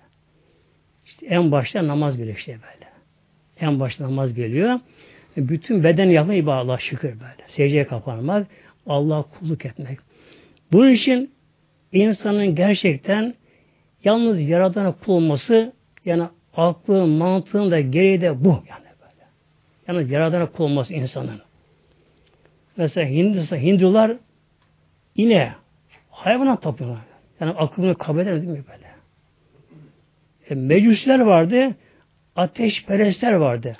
[1.05, 2.91] İşte en başta namaz bile işte böyle.
[3.59, 4.79] En başta namaz geliyor.
[5.37, 7.47] Bütün beden yapma ibadet şükür böyle.
[7.47, 8.47] Secdeye kapanmak,
[8.87, 9.99] Allah kulluk etmek.
[10.73, 11.33] Bunun için
[11.91, 13.33] insanın gerçekten
[14.03, 15.73] yalnız yaradana kul olması
[16.05, 16.23] yani
[16.57, 19.25] aklın, mantığın da gereği de bu yani böyle.
[19.87, 21.41] Yani yaradana kul olması insanın.
[22.77, 24.17] Mesela Hindistan, Hindular
[25.15, 25.53] yine
[26.09, 27.01] hayvana tapıyorlar.
[27.39, 28.87] Yani aklını kabul edemez mi böyle?
[30.49, 31.75] E, mecüsler vardı
[32.35, 33.77] ateşperestler vardı.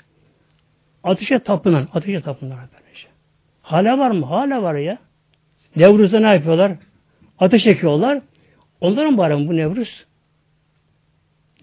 [1.04, 3.08] Ateşe tapınan, ateşe tapınan böylece.
[3.62, 4.26] Hala var mı?
[4.26, 4.98] Hala var ya.
[5.76, 6.72] Nevruz'da ne yapıyorlar?
[7.38, 8.22] Ateş ekiyorlar.
[8.80, 10.06] Onların bari bu Nevruz?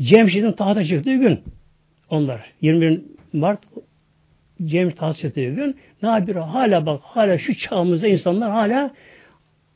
[0.02, 1.44] Cemşit'in tahta çıktığı gün
[2.10, 2.54] onlar.
[2.62, 3.02] 21
[3.34, 3.60] Mart
[4.66, 6.48] Cemşit tahta çıktığı gün ne yapıyor?
[6.48, 8.94] Hala bak hala şu çağımızda insanlar hala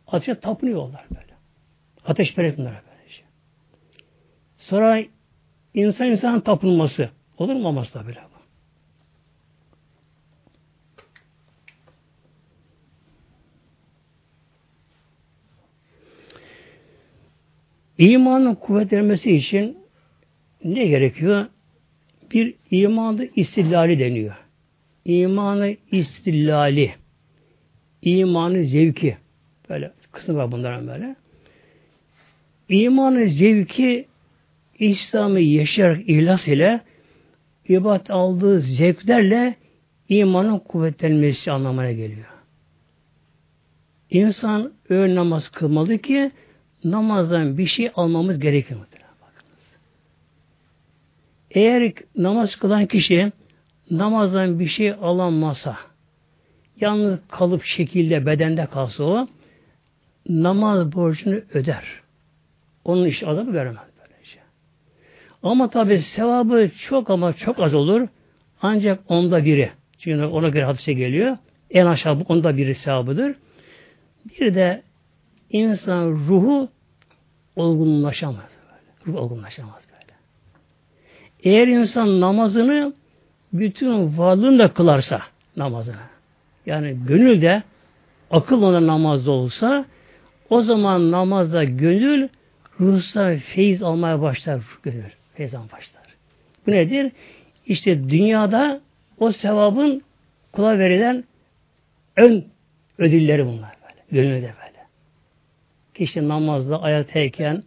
[0.08, 1.34] ateşe tapınıyorlar böyle.
[2.06, 3.22] Ateşperest bunlar böylece.
[4.58, 5.04] Sonra
[5.76, 7.10] İnsan insan tapınması.
[7.38, 8.16] Olur mu olmaz tabi.
[17.98, 19.78] İmanın kuvvetlenmesi için
[20.64, 21.46] ne gerekiyor?
[22.32, 24.36] Bir imanı istillali deniyor.
[25.06, 26.94] İmanı istillali.
[28.02, 29.18] İmanı zevki.
[29.70, 31.16] Böyle kısım var bunların böyle.
[32.70, 34.06] İmanı zevki
[34.80, 36.82] İslam'ı yaşayarak ihlas ile
[37.70, 39.56] ibadet aldığı zevklerle
[40.10, 42.26] imanın kuvvetlenmesi anlamına geliyor.
[44.10, 46.32] İnsan öğün namaz kılmalı ki
[46.84, 48.80] namazdan bir şey almamız gerekiyor.
[51.56, 53.32] Eğer namaz kılan kişi
[53.92, 55.78] namazdan bir şey alamasa,
[56.82, 59.28] yalnız kalıp şekilde bedende kalsa o,
[60.30, 61.84] namaz borcunu öder.
[62.84, 64.40] onun iş adamı göremez böylece.
[65.44, 68.08] Ama tabi sevabı çok ama çok az olur.
[68.62, 69.72] Ancak onda biri.
[70.00, 71.38] Çünkü ona göre hadise geliyor.
[71.72, 73.36] En aşağı onda biri sevabıdır.
[74.26, 74.82] Bir de
[75.50, 76.70] insan ruhu
[77.56, 78.50] olgunlaşamaz.
[78.66, 79.18] Böyle.
[79.18, 80.14] Ruh olgunlaşamaz böyle.
[81.44, 82.94] Eğer insan namazını
[83.54, 85.22] bütün varlığında kılarsa
[85.58, 85.96] namazını.
[86.66, 87.64] Yani gönülde
[88.32, 89.86] akıl ona namazda olsa
[90.50, 92.28] o zaman namazda gönül
[92.80, 94.62] ruhsal feyiz almaya başlar.
[94.84, 95.04] Gönül
[95.34, 96.04] feyiz almaya başlar.
[96.68, 97.12] Bu nedir?
[97.66, 98.82] İşte dünyada
[99.20, 100.02] o sevabın
[100.52, 101.24] kula verilen
[102.18, 102.46] ön
[102.98, 104.02] ödülleri bunlar böyle.
[104.12, 104.65] Gönülde böyle.
[105.96, 107.64] Kişi namazda ayaktayken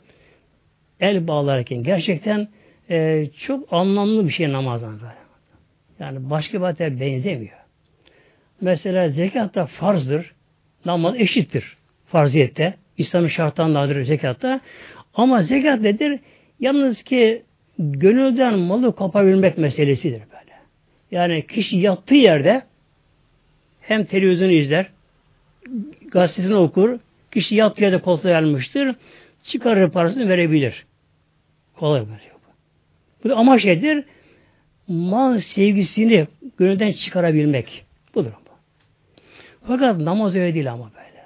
[1.00, 2.48] el bağlarken gerçekten
[2.90, 5.14] e, çok anlamlı bir şey namazdan böyle.
[5.98, 7.58] Yani başka bir benzemiyor.
[8.60, 10.32] Mesela zekat da farzdır.
[10.84, 11.76] Namaz eşittir.
[12.06, 12.74] Farziyette.
[12.96, 14.60] İslam'ın şartlarındadır zekatta.
[15.14, 16.20] Ama zekat nedir?
[16.60, 17.42] Yalnız ki
[17.78, 20.52] gönülden malı kapabilmek meselesidir böyle.
[21.10, 22.62] Yani kişi yattığı yerde
[23.80, 24.86] hem televizyonu izler,
[26.10, 26.98] gazetesini okur,
[27.30, 28.96] kişi yattığı yerde koltuğa gelmiştir,
[29.42, 30.86] çıkarır parasını verebilir.
[31.76, 32.32] Kolay şey
[33.24, 33.28] bu.
[33.28, 34.04] Da amaç nedir?
[34.88, 36.26] Mal sevgisini
[36.58, 37.84] gönülden çıkarabilmek.
[38.14, 38.50] Budur bu.
[39.66, 41.24] Fakat namaz öyle değil ama böyle.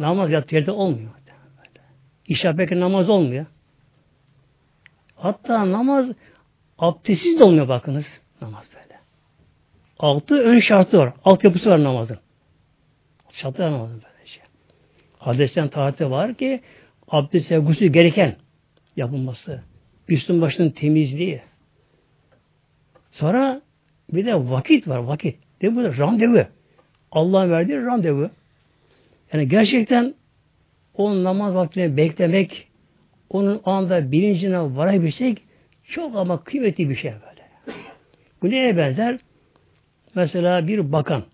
[0.00, 1.10] Namaz yattığı yerde olmuyor.
[1.58, 1.86] Böyle.
[2.26, 3.46] İşe peki namaz olmuyor.
[5.16, 6.08] Hatta namaz
[6.78, 8.20] abdestsiz de olmuyor bakınız.
[8.40, 9.00] Namaz böyle.
[9.98, 11.12] Altı ön şartı var.
[11.24, 12.18] Alt yapısı var namazın.
[13.30, 14.13] Şartı var namazın böyle.
[15.24, 16.60] Hadisten taati var ki
[17.08, 18.36] abdest ve gusül gereken
[18.96, 19.62] yapılması.
[20.08, 21.40] Üstün başının temizliği.
[23.12, 23.62] Sonra
[24.12, 25.38] bir de vakit var vakit.
[25.62, 26.46] De bu randevu.
[27.12, 28.30] Allah'ın verdiği randevu.
[29.32, 30.14] Yani gerçekten
[30.94, 32.68] o namaz vaktini beklemek,
[33.30, 35.42] onun anda bilincine varabilsek
[35.84, 37.48] çok ama kıymetli bir şey böyle.
[38.42, 39.18] Bu neye benzer?
[40.14, 41.24] Mesela bir bakan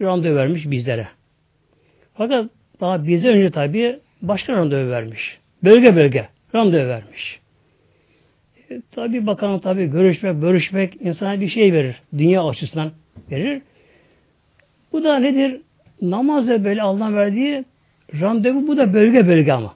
[0.00, 1.19] bir randevu vermiş bizlere.
[2.20, 2.46] Fakat
[2.80, 5.38] daha bize önce tabi başka randevu vermiş.
[5.64, 7.40] Bölge bölge randevu vermiş.
[8.70, 11.96] E, tabi bakan tabi görüşmek, görüşmek insana bir şey verir.
[12.18, 12.92] Dünya açısından
[13.30, 13.62] verir.
[14.92, 15.60] Bu da nedir?
[16.02, 17.64] Namazda böyle Allah'ın verdiği
[18.20, 19.74] randevu bu da bölge bölge ama.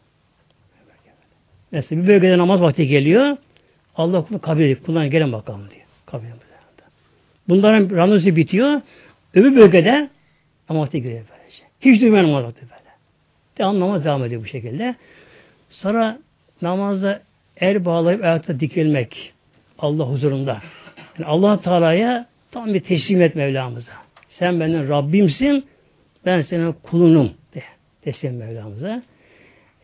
[1.72, 3.37] Mesela bir bölgede namaz vakti geliyor.
[3.96, 4.78] Allah bunu kabul ediyor.
[4.87, 5.87] Kullan gelin bakalım diyor.
[6.07, 6.38] Kabul ediyor.
[7.48, 8.80] Bunların randevusu bitiyor.
[9.35, 10.09] Öbür bölgede
[10.70, 11.34] namaz vakti geliyor.
[11.85, 12.90] Hiç duymayan namaz vakti böyle.
[13.59, 14.94] Devam namaz devam ediyor bu şekilde.
[15.70, 16.18] Sonra
[16.62, 17.23] namazda
[17.61, 19.33] el bağlayıp ayakta dikilmek.
[19.79, 20.62] Allah huzurunda.
[21.18, 23.92] Yani allah Teala'ya tam bir teslim et Mevlamıza.
[24.29, 25.66] Sen benim Rabbimsin,
[26.27, 27.62] ben senin kulunum de
[28.03, 29.03] teslim Mevlamıza.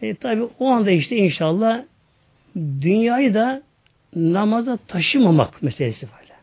[0.02, 1.82] E, tabi o anda işte inşallah
[2.56, 3.62] dünyayı da
[4.16, 6.34] namaza taşımamak meselesi böyle.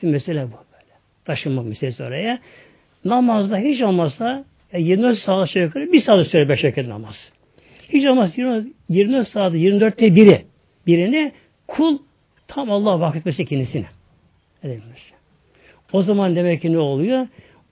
[0.00, 0.92] Şimdi mesele bu böyle.
[1.24, 2.38] Taşımamak meselesi oraya.
[3.04, 7.32] Namazda hiç olmazsa e, 24 saat aşağı yukarı bir saat süre beş vakit namaz.
[7.88, 10.44] Hiç olmazsa 24 saat 24'te biri
[10.86, 11.32] birini
[11.66, 11.98] kul
[12.48, 13.86] tam Allah vakfetmesi kendisine.
[14.62, 15.14] Edilmesi.
[15.92, 17.26] O zaman demek ki ne oluyor?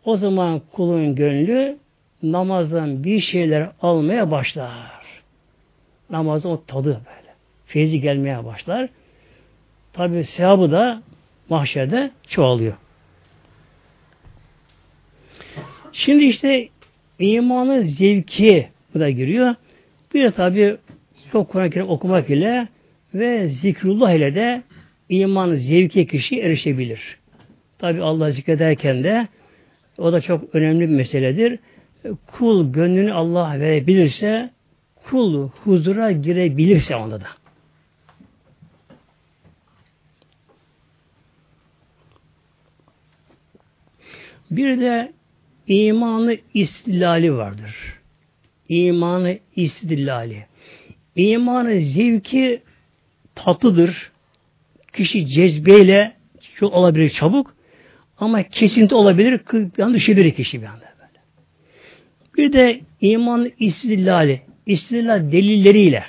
[0.04, 1.78] O zaman kulun gönlü
[2.22, 5.02] namazdan bir şeyler almaya başlar.
[6.10, 7.34] Namazın o tadı böyle.
[7.66, 8.88] Feyzi gelmeye başlar.
[9.92, 11.02] Tabi sevabı da
[11.48, 12.74] mahşerde çoğalıyor.
[15.92, 16.68] Şimdi işte
[17.18, 19.54] imanı zevki bu da giriyor.
[20.14, 20.76] Bir de tabi
[21.32, 22.68] çok Kur'an-ı Kerim okumak ile
[23.14, 24.62] ve zikrullah ile de
[25.08, 27.18] iman zevki kişi erişebilir.
[27.78, 29.28] Tabi Allah zikrederken de
[29.98, 31.58] o da çok önemli bir meseledir.
[32.26, 34.50] Kul gönlünü Allah verebilirse
[35.04, 37.26] kul huzura girebilirse onda da.
[44.50, 45.12] Bir de
[45.68, 47.98] imanı istilali vardır.
[48.68, 50.46] İmanı istilali.
[51.16, 52.62] İmanı zevki
[53.34, 54.10] tatlıdır.
[54.92, 56.16] Kişi cezbeyle
[56.56, 57.54] çok olabilir çabuk
[58.18, 59.40] ama kesinti olabilir,
[59.78, 61.20] yani düşebilir kişi bir anda böyle.
[62.36, 66.04] Bir de iman istidlali, istidlal delilleriyle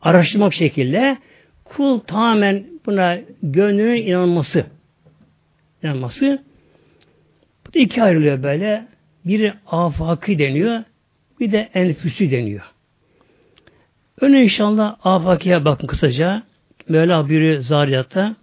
[0.00, 1.18] araştırmak şekilde
[1.64, 4.66] kul tamamen buna gönlünün inanması
[5.82, 6.42] inanması
[7.76, 8.86] da iki ayrılıyor böyle.
[9.24, 10.84] Biri afaki deniyor,
[11.40, 12.62] bir de enfüsü deniyor.
[14.20, 16.42] Önce inşallah afakiye bakın kısaca.
[16.88, 18.36] Mevla buyuruyor Zariyat'ta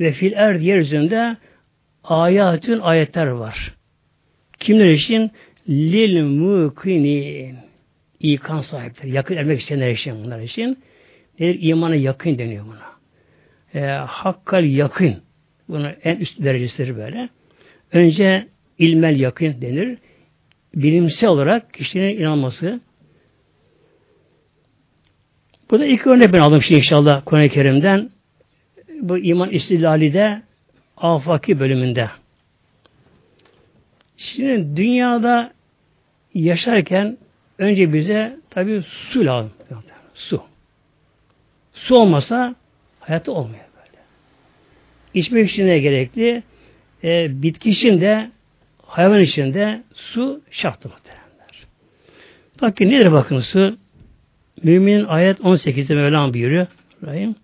[0.00, 1.36] ve fil er yeryüzünde
[2.04, 3.74] ayatün ayetler var.
[4.60, 5.30] Kimler için?
[5.68, 7.56] Lil mukinin.
[8.20, 9.10] İkan sahipleri.
[9.10, 10.78] Yakın ermek isteyenler için bunlar için.
[11.40, 11.58] Nedir?
[11.62, 12.91] İmana yakın deniyor buna.
[13.74, 15.22] E, hakkal yakın.
[15.68, 17.28] Buna en üst derecesidir böyle.
[17.92, 19.98] Önce ilmel yakın denir.
[20.74, 22.80] Bilimsel olarak kişinin inanması.
[25.70, 28.10] Bu da ilk örnek ben aldım şimdi inşallah Kur'an-ı Kerim'den.
[29.00, 30.42] Bu iman istilali de
[30.96, 32.10] afaki bölümünde.
[34.16, 35.52] Şimdi dünyada
[36.34, 37.18] yaşarken
[37.58, 39.52] önce bize tabi su lazım.
[40.14, 40.42] Su.
[41.72, 42.54] Su olmasa
[43.02, 44.02] hayatı olmuyor böyle.
[45.14, 46.42] İçmek için de gerekli.
[47.04, 48.30] E, bitki için de
[48.86, 51.66] hayvan için de su şarttır muhtemelenler.
[52.62, 53.78] Bakın nedir bakın su?
[54.62, 56.66] Müminin ayet 18'de Mevlam buyuruyor.
[57.02, 57.34] İbrahim.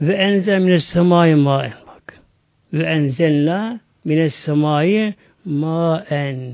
[0.00, 2.18] Ve enzel mine semai maen bak.
[2.72, 5.14] Ve enzelna mine semai
[5.44, 6.52] maen.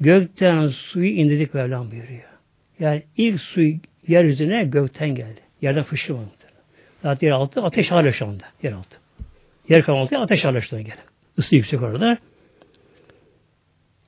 [0.00, 2.22] Gökten suyu indirdik Mevlam buyuruyor.
[2.78, 3.60] Yani ilk su
[4.08, 5.40] yeryüzüne gökten geldi.
[5.62, 6.35] Yerden fışkırmadı.
[7.02, 8.44] Zaten yer altı ateş hala şu anda.
[8.62, 8.96] Yer altı.
[9.68, 10.88] Yer altı ateş hala şu anda.
[11.38, 12.18] Isı yüksek orada.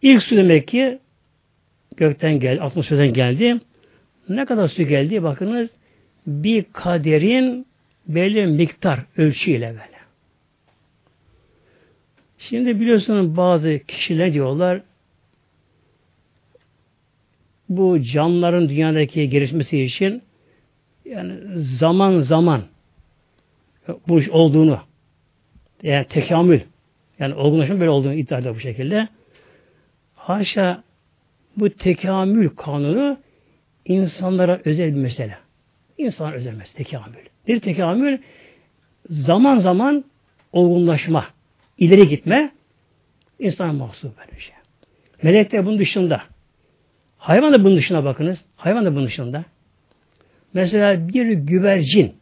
[0.02, 0.98] İlk su demek ki
[1.96, 3.60] gökten geldi, atmosferden geldi.
[4.28, 5.22] Ne kadar su geldi?
[5.22, 5.70] Bakınız
[6.26, 7.66] bir kaderin
[8.08, 9.98] belli miktar ölçüyle böyle.
[12.38, 14.82] Şimdi biliyorsunuz bazı kişiler diyorlar
[17.68, 20.22] bu canlıların dünyadaki gelişmesi için
[21.04, 21.34] yani
[21.78, 22.62] zaman zaman
[24.08, 24.80] bu iş olduğunu
[25.82, 26.60] yani tekamül
[27.18, 29.08] yani olgunlaşma böyle olduğunu iddia ediyor bu şekilde.
[30.14, 30.82] Haşa
[31.56, 33.18] bu tekamül kanunu
[33.84, 35.38] insanlara özel bir mesele.
[35.98, 37.18] İnsanlara özel mesele tekamül.
[37.46, 38.18] Bir tekamül
[39.10, 40.04] zaman zaman
[40.52, 41.26] olgunlaşma,
[41.78, 42.50] ileri gitme
[43.38, 44.54] insana mahsus böyle şey.
[45.22, 46.22] Melekler bunun dışında.
[47.18, 48.38] Hayvan da bunun dışına bakınız.
[48.56, 49.44] Hayvan da bunun dışında.
[50.54, 52.14] Mesela bir güvercin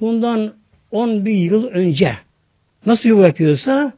[0.00, 0.54] bundan
[0.90, 2.16] 10 bin yıl önce
[2.86, 3.92] nasıl yuva yapıyorsa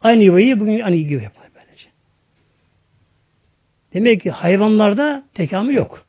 [0.00, 1.88] aynı yuvayı bugün aynı gibi yapar böylece.
[3.94, 6.06] Demek ki hayvanlarda tekamül yok.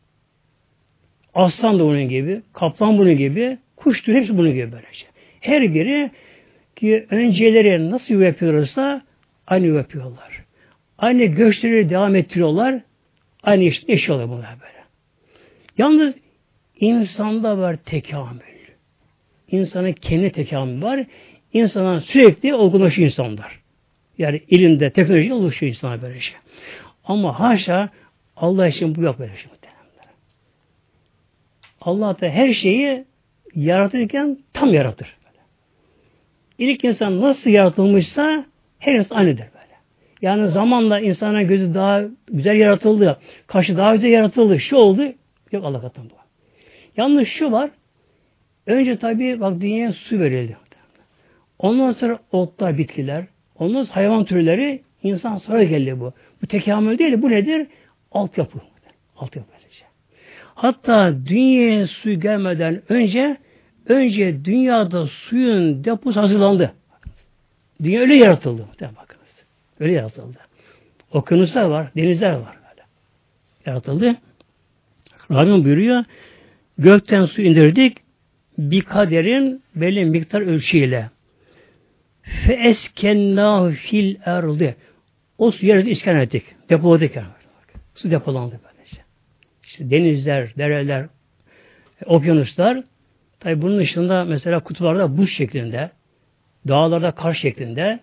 [1.34, 5.06] Aslan da bunun gibi, kaplan bunun gibi, kuş türü hepsi bunun gibi böylece.
[5.40, 6.12] Her biri
[6.76, 9.02] ki önceleri nasıl yuva yapıyorsa
[9.48, 10.44] aynı yuva yapıyorlar.
[10.98, 12.82] Aynı göçleri devam ettiriyorlar.
[13.44, 14.84] Aynı iş, yaşıyorlar bunlar böyle.
[15.78, 16.16] Yalnız
[16.80, 18.55] insanda var tekamül.
[19.52, 21.06] İnsanın kendi tekamül var.
[21.54, 23.60] İnsanın sürekli olgunlaşıyor insanlar.
[24.18, 26.36] Yani ilimde, teknolojide oluşuyor insana böyle şey.
[27.04, 27.90] Ama haşa
[28.36, 29.52] Allah için bu yok böyle şey.
[31.86, 33.06] Allah da her şeyi
[33.56, 35.18] yaratırken tam yaratır.
[36.58, 38.46] İlk insan nasıl yaratılmışsa
[38.80, 39.76] her insan aynıdır böyle.
[40.22, 45.04] Yani zamanla insanın gözü daha güzel yaratıldı, kaşı daha güzel yaratıldı, şu oldu.
[45.52, 46.16] Yok Allah katında bu.
[46.98, 47.70] Yalnız şu var.
[48.68, 50.58] Önce tabii bak dünyaya su verildi.
[51.60, 53.26] Ondan sonra otlar, bitkiler,
[53.60, 56.14] ondan sonra hayvan türleri insan sonra geldi bu.
[56.42, 57.68] Bu tekamül değil, bu nedir?
[58.12, 58.60] Altyapı.
[59.18, 59.56] Altyapı.
[60.56, 63.38] Hatta dünyaya su gelmeden önce
[63.86, 66.74] önce dünyada suyun deposu hazırlandı.
[67.84, 68.68] Dünya öyle yaratıldı.
[68.82, 69.26] Bakınız.
[69.80, 70.38] Öyle yaratıldı.
[71.12, 72.58] Okyanuslar var, denizler var.
[72.70, 72.82] Böyle.
[73.66, 74.16] Yaratıldı.
[75.32, 76.04] Rabbim buyuruyor,
[76.78, 77.98] gökten su indirdik,
[78.58, 81.10] bir kaderin belli miktar ölçüyle.
[82.22, 84.76] Fe eskennâhu fil erdi.
[85.38, 86.44] O su yerde iskan ettik.
[86.70, 87.16] Depoladık.
[87.16, 87.28] Yani.
[87.96, 88.98] Su depolandı böylece.
[89.64, 91.06] İşte denizler, dereler,
[92.06, 92.84] okyanuslar
[93.40, 95.92] tabi bunun dışında mesela kutularda buz şeklinde,
[96.68, 98.00] dağlarda kar şeklinde,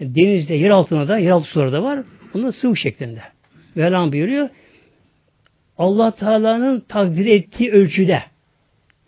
[0.00, 2.00] denizde, yer altında da, yer altı suları da var.
[2.34, 3.20] Bunlar sıvı şeklinde.
[3.74, 4.48] Mevlam buyuruyor.
[5.78, 8.22] Allah Teala'nın takdir ettiği ölçüde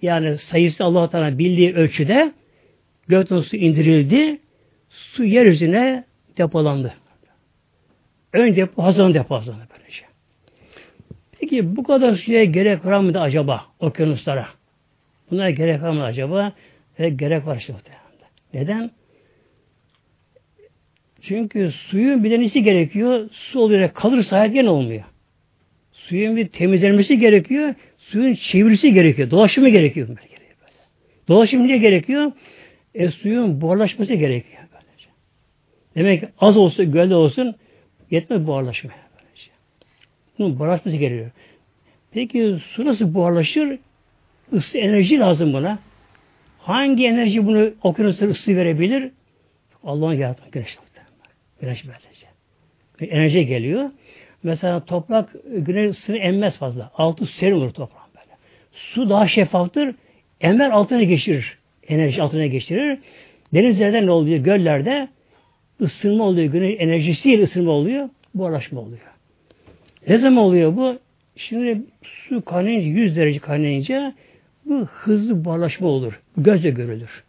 [0.03, 2.33] yani sayısı Allah Teala bildiği ölçüde
[3.09, 4.38] gökten su indirildi.
[4.88, 6.05] Su yeryüzüne
[6.38, 6.94] depolandı.
[8.33, 10.05] Önce bu hazırlandı depo hazırlandı böylece.
[11.40, 14.48] Peki bu kadar suya gerek var mıydı acaba okyanuslara?
[15.31, 16.53] Buna gerek var mı acaba?
[16.98, 17.75] E, gerek var işte
[18.55, 18.90] Neden?
[21.23, 23.29] Çünkü suyun bir denesi gerekiyor.
[23.33, 25.05] Su oluyor kalırsa hayat olmuyor.
[25.92, 27.75] Suyun bir temizlenmesi gerekiyor.
[28.03, 29.31] Suyun çevirisi gerekiyor.
[29.31, 30.09] Dolaşımı gerekiyor.
[30.09, 30.21] Böyle.
[31.29, 32.33] Dolaşım niye gerekiyor?
[32.94, 34.63] E, suyun buharlaşması gerekiyor.
[34.73, 35.09] Böylece.
[35.96, 37.55] Demek ki az olsun, gölde olsun
[38.11, 38.96] yetmez buharlaşmaya.
[39.17, 39.50] Böylece.
[40.38, 41.31] Bunun buharlaşması gerekiyor.
[42.11, 43.79] Peki su nasıl buharlaşır?
[44.53, 45.79] Isı enerji lazım buna.
[46.59, 49.11] Hangi enerji bunu okyanuslara ısı verebilir?
[49.85, 50.79] Allah'ın yarattığı güneş.
[51.61, 52.27] Güneş böylece.
[53.15, 53.90] Enerji geliyor.
[54.43, 56.90] Mesela toprak güneş ısısını emmez fazla.
[56.95, 58.37] Altı serin olur toprağın böyle.
[58.73, 59.95] Su daha şeffaftır.
[60.40, 61.59] Emmer altına geçirir.
[61.88, 62.99] Enerji altına geçirir.
[63.55, 64.38] Denizlerde ne oluyor?
[64.38, 65.09] Göllerde
[65.81, 66.53] ısınma oluyor.
[66.53, 68.09] Güneş enerjisiyle ısınma oluyor.
[68.35, 69.01] Buharlaşma oluyor.
[70.09, 70.99] Ne zaman oluyor bu?
[71.37, 74.15] Şimdi su kaynayınca 100 derece kaynayınca
[74.65, 76.21] bu hızlı buharlaşma olur.
[76.37, 77.25] Gözle görülür.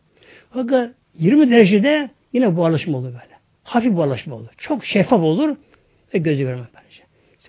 [0.50, 3.34] Fakat 20 derecede yine buharlaşma olur böyle.
[3.64, 4.50] Hafif buharlaşma olur.
[4.58, 5.56] Çok şeffaf olur
[6.14, 6.68] ve gözle görmez.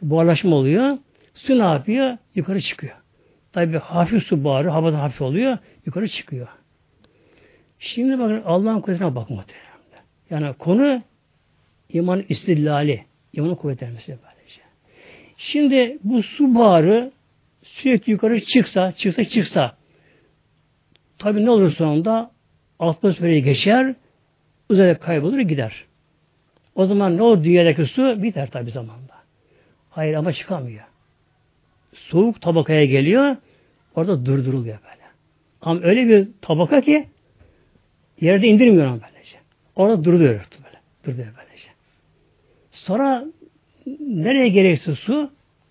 [0.02, 0.98] Buharlaşma oluyor.
[1.34, 2.16] Su ne yapıyor?
[2.34, 2.96] Yukarı çıkıyor.
[3.52, 6.48] Tabi hafif su buharı, havada hafif oluyor, yukarı çıkıyor.
[7.78, 9.44] Şimdi bakın Allah'ın kudretine bakma.
[10.30, 11.02] Yani konu
[11.88, 14.60] iman istillali, imanın kuvvetlenmesi böylece.
[15.36, 17.12] Şimdi bu su buharı
[17.62, 19.76] sürekli yukarı çıksa, çıksa çıksa
[21.18, 22.30] tabi ne olur sonunda
[22.78, 23.94] atmosferi geçer,
[24.68, 25.84] uzaya kaybolur gider.
[26.74, 29.13] O zaman ne olur dünyadaki su biter tabi zamanda.
[29.94, 30.84] Hayır ama çıkamıyor.
[31.92, 33.36] Soğuk tabakaya geliyor,
[33.94, 35.04] orada durduruluyor böyle.
[35.62, 37.06] Ama öyle bir tabaka ki
[38.20, 39.36] yerde indirmiyor onu böylece.
[39.76, 40.80] Orada duruyor böyle.
[41.04, 41.68] Duruyor böylece.
[42.70, 43.24] Sonra
[44.00, 45.30] nereye gerekse su,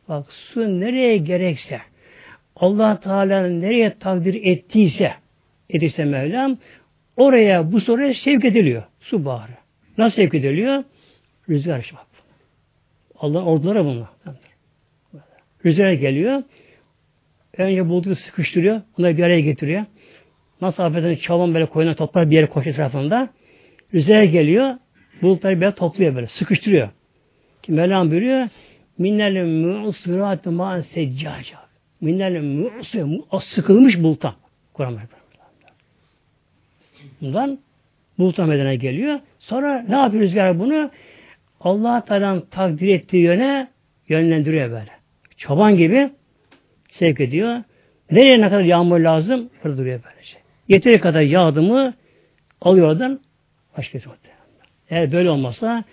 [0.10, 1.82] bak su nereye gerekse,
[2.56, 5.14] allah Teala nereye takdir ettiyse,
[5.70, 6.58] edilse Mevlam,
[7.18, 8.84] oraya bu soruya sevk ediliyor.
[9.00, 9.52] Su baharı.
[9.98, 10.84] Nasıl sevk ediliyor?
[11.50, 11.96] Rüzgar işte
[13.24, 13.30] bak.
[13.30, 14.08] Allah'ın orduları bunlar.
[15.66, 16.44] Rüzgar geliyor.
[17.58, 18.82] Önce bulutu sıkıştırıyor.
[19.00, 19.86] Onları bir araya getiriyor.
[20.62, 23.30] Nasıl affedersin çalan böyle koyuna toplar bir yere koşu etrafında.
[23.94, 24.76] Rüzgar geliyor.
[25.22, 26.28] Bulutları böyle topluyor böyle.
[26.28, 26.90] Sıkıştırıyor.
[27.64, 28.50] Ki Mevlam buyuruyor.
[28.98, 31.58] Minnel mu'sirat ma'an seccaca.
[32.02, 34.34] Minnel mu'sirat sıkılmış buluttan.
[34.74, 35.00] Kur'an
[37.22, 37.60] Bundan
[38.20, 39.20] buluttan medene geliyor.
[39.40, 40.92] Sonra ne yapıyor rüzgar bunu?
[41.64, 43.68] Allah Teala'nın takdir ettiği yöne
[44.08, 44.92] yönlendiriyor böyle.
[45.38, 46.10] Çoban gibi
[46.90, 47.64] sevk ediyor.
[48.12, 49.50] Nereye ne kadar yağmur lazım?
[49.64, 50.38] Burada duruyor böylece.
[50.68, 51.94] Yeteri kadar yağdı mı
[52.62, 53.20] alıyor oradan
[53.78, 54.06] başka bir
[54.90, 55.84] Eğer böyle olmasa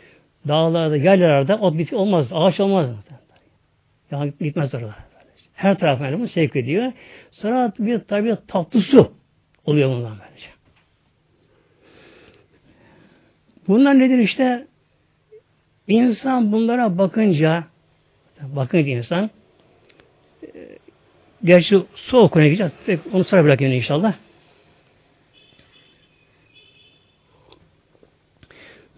[0.48, 2.90] dağlarda, yerlerde ot bitki olmaz, ağaç olmaz.
[4.10, 4.94] Yani gitmez orada.
[5.54, 6.92] Her tarafına bunu sevk ediyor.
[7.30, 9.12] Sonra bir tabi tatlı su
[9.64, 10.46] oluyor bundan böylece.
[13.68, 14.66] Bunlar nedir işte?
[15.90, 17.64] İnsan bunlara bakınca
[18.42, 19.30] bakınca insan
[20.42, 20.48] e,
[21.44, 23.00] gerçi soğuk konuya gideceğiz.
[23.12, 24.14] Onu sonra bırakayım inşallah.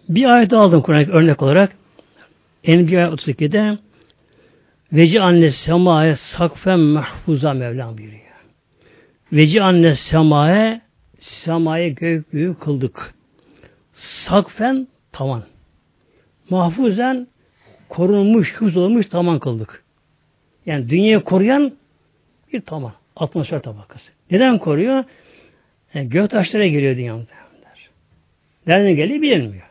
[0.09, 1.71] Bir ayet aldım Kur'an'ı örnek olarak.
[2.63, 3.77] Enbiya 32'de
[4.93, 8.21] Veci anne semaya sakfen mahfuza Mevlam buyuruyor.
[9.31, 10.81] Veci anne semaya
[11.19, 13.13] semaya gök büyük kıldık.
[13.93, 15.52] Sakfen tavan.
[16.49, 17.27] Mahfuzen
[17.89, 19.83] korunmuş, hız olmuş tavan kıldık.
[20.65, 21.73] Yani dünyayı koruyan
[22.53, 22.93] bir tavan.
[23.15, 24.11] Atmosfer tabakası.
[24.31, 25.03] Neden koruyor?
[25.93, 27.27] Yani gök taşlara geliyor dünyamda.
[28.67, 29.69] Nereden geliyor bilinmiyor.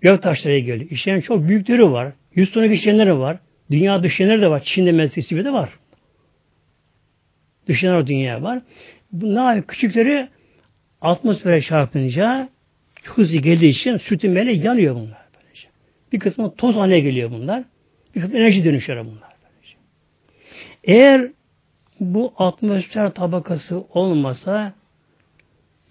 [0.00, 0.90] Gök taşlara geliyor.
[0.90, 2.12] İşleyen çok büyükleri var.
[2.34, 3.38] Yüz tonluk işleyenleri var.
[3.70, 4.62] Dünya düşenleri de var.
[4.64, 5.70] Çin'de Meksika de var.
[7.68, 8.62] Düşenler dünya var.
[9.12, 10.28] Bunlar küçükleri
[11.00, 12.48] atmosfere çarpınca
[13.04, 15.23] hızlı geldiği için sürtünmeyle yanıyor bunlar.
[16.14, 17.64] Bir kısmı toz haline geliyor bunlar.
[18.14, 19.34] Bir kısmı enerji dönüşüyor bunlar.
[20.84, 21.28] Eğer
[22.00, 24.72] bu atmosfer tabakası olmasa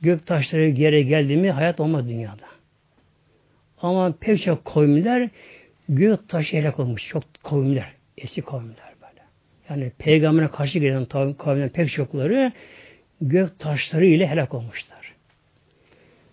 [0.02, 2.46] gök taşları yere geldi mi hayat olmaz dünyada.
[3.82, 5.30] Ama pek çok kavimler
[5.90, 7.08] gök taşı helak olmuş.
[7.08, 7.92] Çok kavimler.
[8.18, 9.22] Eski kavimler böyle.
[9.70, 12.52] Yani peygambere karşı gelen kavimler pek çokları
[13.22, 15.14] gök taşları ile helak olmuşlar.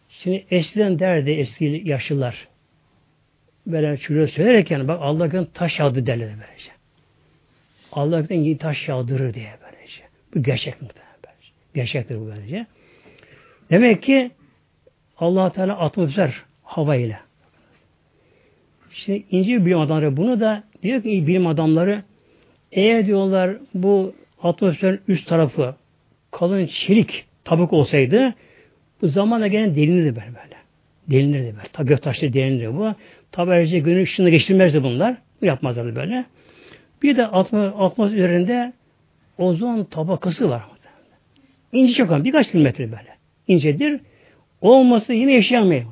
[0.09, 2.49] Şimdi eskiden derdi eski yaşlılar
[3.66, 6.70] böyle çocuğa söylerken bak Allah'ın taş yağdı derler böylece.
[7.92, 10.02] Allah'ın taş yağdırır diye böylece.
[10.34, 10.88] Bu gerçek mi?
[11.26, 11.52] Böylece.
[11.74, 12.66] Gerçektir bu böylece.
[13.70, 14.30] Demek ki
[15.16, 17.18] allah Teala atmosfer hava ile
[18.92, 22.02] Şimdi ince bilim adamları bunu da diyor ki bilim adamları
[22.72, 25.74] eğer diyorlar bu atmosferin üst tarafı
[26.30, 28.34] kalın çelik tabuk olsaydı
[29.02, 30.49] bu zamanla gene delinirdi böyle.
[31.11, 31.68] Delinirdi böyle.
[31.72, 32.94] Tabi göktaşları delinirdi bu.
[33.32, 35.16] Tabi ayrıca günün ışığını geçirmezdi bunlar.
[35.42, 36.24] Bu yapmazlardı böyle.
[37.02, 38.72] Bir de atmosfer üzerinde
[39.38, 40.62] ozon tabakası var.
[41.72, 43.16] İnce çok birkaç kilometre böyle.
[43.48, 44.00] İncedir.
[44.61, 45.86] Olması yine yaşayamayız.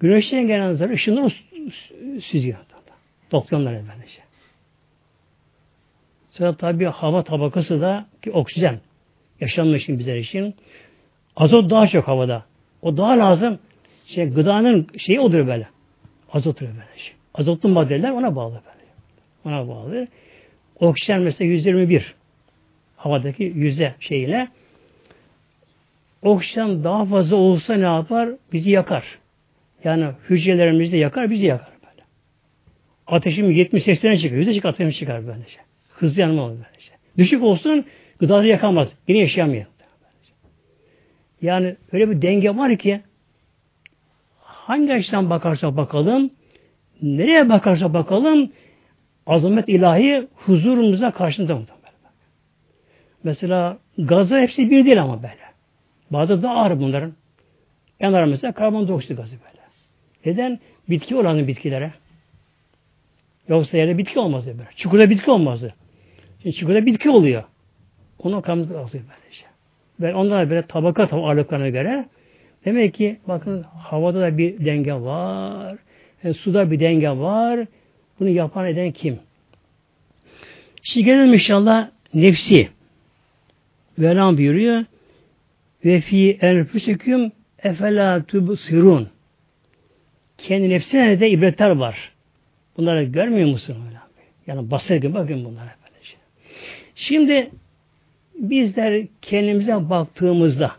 [0.00, 1.32] Güneşten gelen zarar ışınları
[2.20, 2.58] süzüyor.
[3.32, 4.20] Doktorlar böylece.
[6.30, 8.80] Sonra tabi hava tabakası da ki oksijen.
[9.40, 10.54] Yaşamlı için bizler için.
[11.36, 12.44] Azot daha çok havada.
[12.82, 13.58] O daha lazım.
[14.06, 15.68] Şey, gıdanın şeyi odur böyle.
[16.32, 17.12] Azot böylece.
[17.34, 19.56] Azotlu maddeler ona bağlı böyle.
[19.56, 20.08] Ona bağlı.
[20.80, 22.14] Oksijen mesela 121
[22.96, 24.48] havadaki yüzde şeyine
[26.22, 28.28] oksijen daha fazla olsa ne yapar?
[28.52, 29.18] Bizi yakar.
[29.84, 32.02] Yani hücrelerimizi yakar, bizi yakar böyle.
[33.06, 34.38] Ateşim 70-80'e çıkıyor.
[34.38, 35.58] Yüzde çık ateşim çıkar böylece.
[35.90, 36.92] Hızlı yanma olur böylece.
[37.18, 37.84] Düşük olsun
[38.18, 38.88] gıdaları yakamaz.
[39.08, 39.66] Yine yaşayamıyor.
[41.42, 43.00] Yani öyle bir denge var ki
[44.40, 46.30] hangi açıdan bakarsa bakalım
[47.02, 48.52] nereye bakarsa bakalım
[49.26, 51.64] azamet ilahi huzurumuza karşında mı?
[53.24, 55.42] Mesela gazı hepsi bir değil ama böyle.
[56.10, 57.12] Bazı daha ağır bunların.
[58.00, 59.62] En ağır mesela karbondioksit gazı böyle.
[60.26, 60.60] Neden?
[60.90, 61.92] Bitki olanı bitkilere.
[63.48, 64.68] Yoksa yerde bitki olmazdı böyle.
[64.76, 65.74] Çukurda bitki olmazdı.
[66.42, 67.44] Şimdi çukurda bitki oluyor.
[68.18, 69.51] Onun karbondioksit böylece.
[70.02, 72.04] Ve onlara böyle tabaka ağırlıklarına göre
[72.64, 75.78] demek ki bakın havada da bir denge var.
[76.24, 77.66] Yani e, suda bir denge var.
[78.20, 79.18] Bunu yapan eden kim?
[80.82, 82.68] Şimdi gelelim inşallah nefsi.
[83.98, 84.84] Velam buyuruyor.
[85.84, 87.32] Ve fi enfüsüküm
[87.62, 89.08] efela tubsirun.
[90.38, 92.12] Kendi nefsine de ibretler var.
[92.76, 93.76] Bunları görmüyor musun?
[94.46, 95.82] Yani basır gibi bakın bunlara.
[96.94, 97.50] Şimdi
[98.34, 100.72] bizler kendimize baktığımızda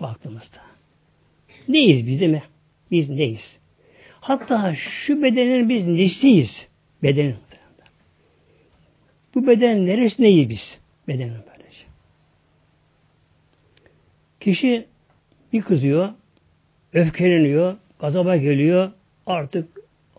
[0.00, 0.58] baktığımızda
[1.68, 2.42] neyiz biz değil mi?
[2.90, 3.56] Biz neyiz?
[4.20, 6.68] Hatta şu bedenin biz nesiyiz?
[7.02, 7.36] Bedenin.
[9.34, 10.78] Bu beden neresi neyi biz?
[11.08, 11.84] Bedenin böylece.
[14.40, 14.86] Kişi
[15.52, 16.08] bir kızıyor,
[16.92, 18.90] öfkeleniyor, gazaba geliyor,
[19.26, 19.68] artık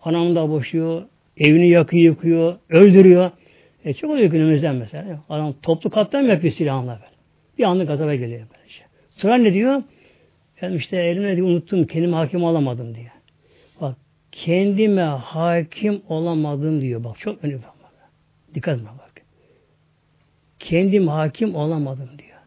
[0.02, 1.02] anamı da boşuyor,
[1.36, 3.30] evini yakıyor, yıkıyor, öldürüyor.
[3.88, 5.24] E çok oluyor günümüzden mesela.
[5.28, 7.18] Adam toplu katliam yapıyor silahla böyle.
[7.58, 8.82] Bir anda gazaba geliyor böylece.
[9.10, 9.82] Sonra ne diyor?
[10.62, 13.12] Ben işte elime diye unuttum, kendime hakim olamadım diye.
[13.80, 13.96] Bak,
[14.32, 17.04] kendime hakim olamadım diyor.
[17.04, 17.62] Bak çok önemli.
[18.54, 19.22] Dikkat etme bak.
[20.58, 22.38] Kendim hakim olamadım diyor.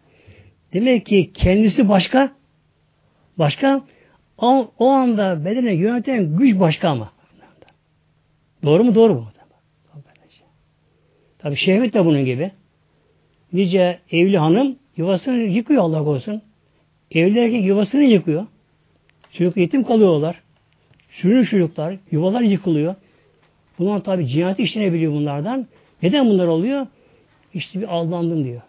[0.74, 2.32] Demek ki kendisi başka,
[3.38, 3.82] başka,
[4.38, 7.12] o, o anda bedene yöneten güç başka ama.
[8.64, 8.96] Doğru mu?
[8.96, 9.32] Doğru mu?
[11.42, 12.52] Tabi şehvet de bunun gibi.
[13.54, 16.42] Nice evli hanım yuvasını yıkıyor Allah korusun.
[17.12, 18.46] Evli erkek yuvasını yıkıyor.
[19.34, 20.42] Çocuk yetim kalıyorlar.
[21.10, 22.96] Sürün çocuklar, yuvalar yıkılıyor.
[23.80, 25.68] Bunlar tabi cinayet işlenebiliyor bunlardan.
[26.04, 26.88] Neden bunlar oluyor?
[27.54, 28.62] İşte bir aldandım diyor.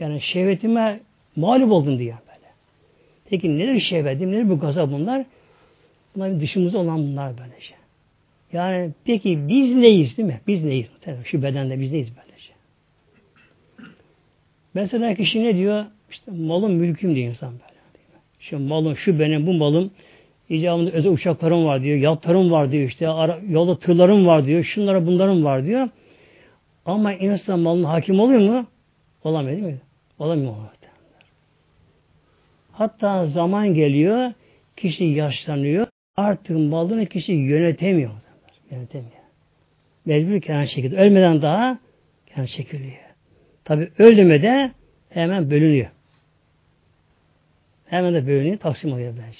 [0.00, 1.00] Yani şehvetime
[1.36, 2.48] mağlup oldum diyor böyle.
[3.30, 5.24] Peki nedir şehvetim, nedir bu gaza bunlar?
[6.14, 7.77] Bunlar dışımızda olan bunlar böylece.
[8.52, 10.40] Yani peki biz neyiz değil mi?
[10.46, 10.86] Biz neyiz?
[11.24, 12.52] Şu bedende biz neyiz böylece?
[14.74, 15.84] Mesela kişi ne diyor?
[16.10, 17.78] İşte malım mülküm diyor insan böyle.
[18.40, 19.90] Şu malım, şu benim, bu malım
[20.48, 25.06] icabında özel uçaklarım var diyor, yatlarım var diyor, işte ara, yolda tırlarım var diyor, şunlara
[25.06, 25.88] bunlarım var diyor.
[26.86, 28.66] Ama insan malına hakim oluyor mu?
[29.24, 29.80] Olamıyor değil mi?
[30.18, 30.54] Olamıyor.
[32.72, 34.32] Hatta zaman geliyor,
[34.76, 35.86] kişi yaşlanıyor,
[36.16, 38.10] artık malını kişi yönetemiyor.
[38.70, 39.22] Yönetemiyor.
[40.04, 40.96] Mecbur kendi şekilde.
[40.96, 41.78] Ölmeden daha
[42.26, 42.96] kendi çekiliyor.
[43.64, 44.72] Tabi öldüğümde
[45.10, 45.90] hemen bölünüyor.
[47.86, 49.38] Hemen de bölünüyor, taksim oluyor bence.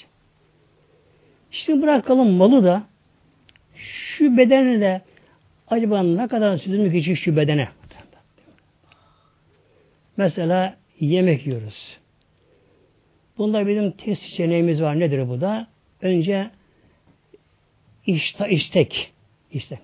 [1.51, 2.83] Şimdi bırakalım malı da
[3.75, 5.01] şu bedenle
[5.67, 7.69] acaba ne kadar sürdürmek için şu bedene?
[10.17, 11.97] Mesela yemek yiyoruz.
[13.37, 14.99] Bunda bizim test seçeneğimiz var.
[14.99, 15.67] Nedir bu da?
[16.01, 16.49] Önce
[18.05, 19.11] işta, istek.
[19.51, 19.79] İstek.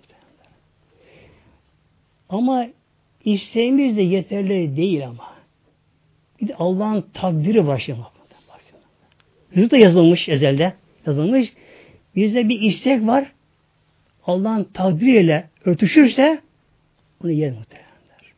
[2.30, 2.68] Ama
[3.26, 5.36] isteğimiz de yeterli değil ama.
[6.41, 8.16] Bir de Allah'ın takdiri başlamak.
[9.55, 10.74] Hızlı yazılmış ezelde.
[11.07, 11.53] Yazılmış.
[12.16, 13.32] Bizde bir istek var.
[14.26, 16.41] Allah'ın takdiriyle örtüşürse
[17.22, 18.34] bunu yer muhtemelenler.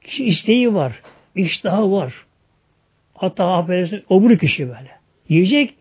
[0.00, 1.02] Kişi isteği var.
[1.34, 2.26] iştahı var.
[3.14, 4.90] Hatta affedersin obur kişi böyle.
[5.28, 5.74] Yiyecek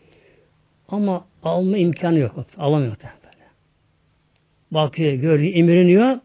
[0.89, 2.45] ama alma imkanı yok.
[2.57, 3.16] Alamıyor böyle.
[4.72, 6.20] Bakıyor, görüyor, imreniyor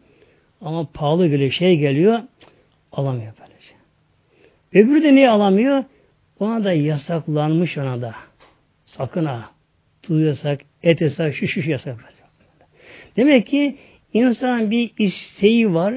[0.61, 2.19] ama pahalı geliyor, şey geliyor
[2.91, 3.73] alamıyor böylece.
[4.73, 5.83] Öbürü de niye alamıyor?
[6.39, 8.15] Ona da yasaklanmış ona da.
[8.85, 9.49] Sakın ha.
[10.01, 12.13] Tuz yasak, et yasak, şu şu yasak.
[13.15, 13.77] Demek ki
[14.13, 15.95] insan bir isteği var,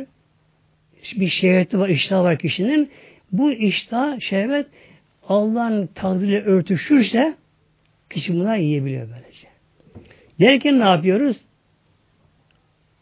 [1.17, 2.91] bir şehveti var, iştah var kişinin.
[3.33, 4.67] Bu iştah, şehvet
[5.29, 7.35] Allah'ın takdiriyle örtüşürse
[8.11, 9.49] kişi buna yiyebiliyor böylece.
[10.41, 11.37] Derken ne yapıyoruz?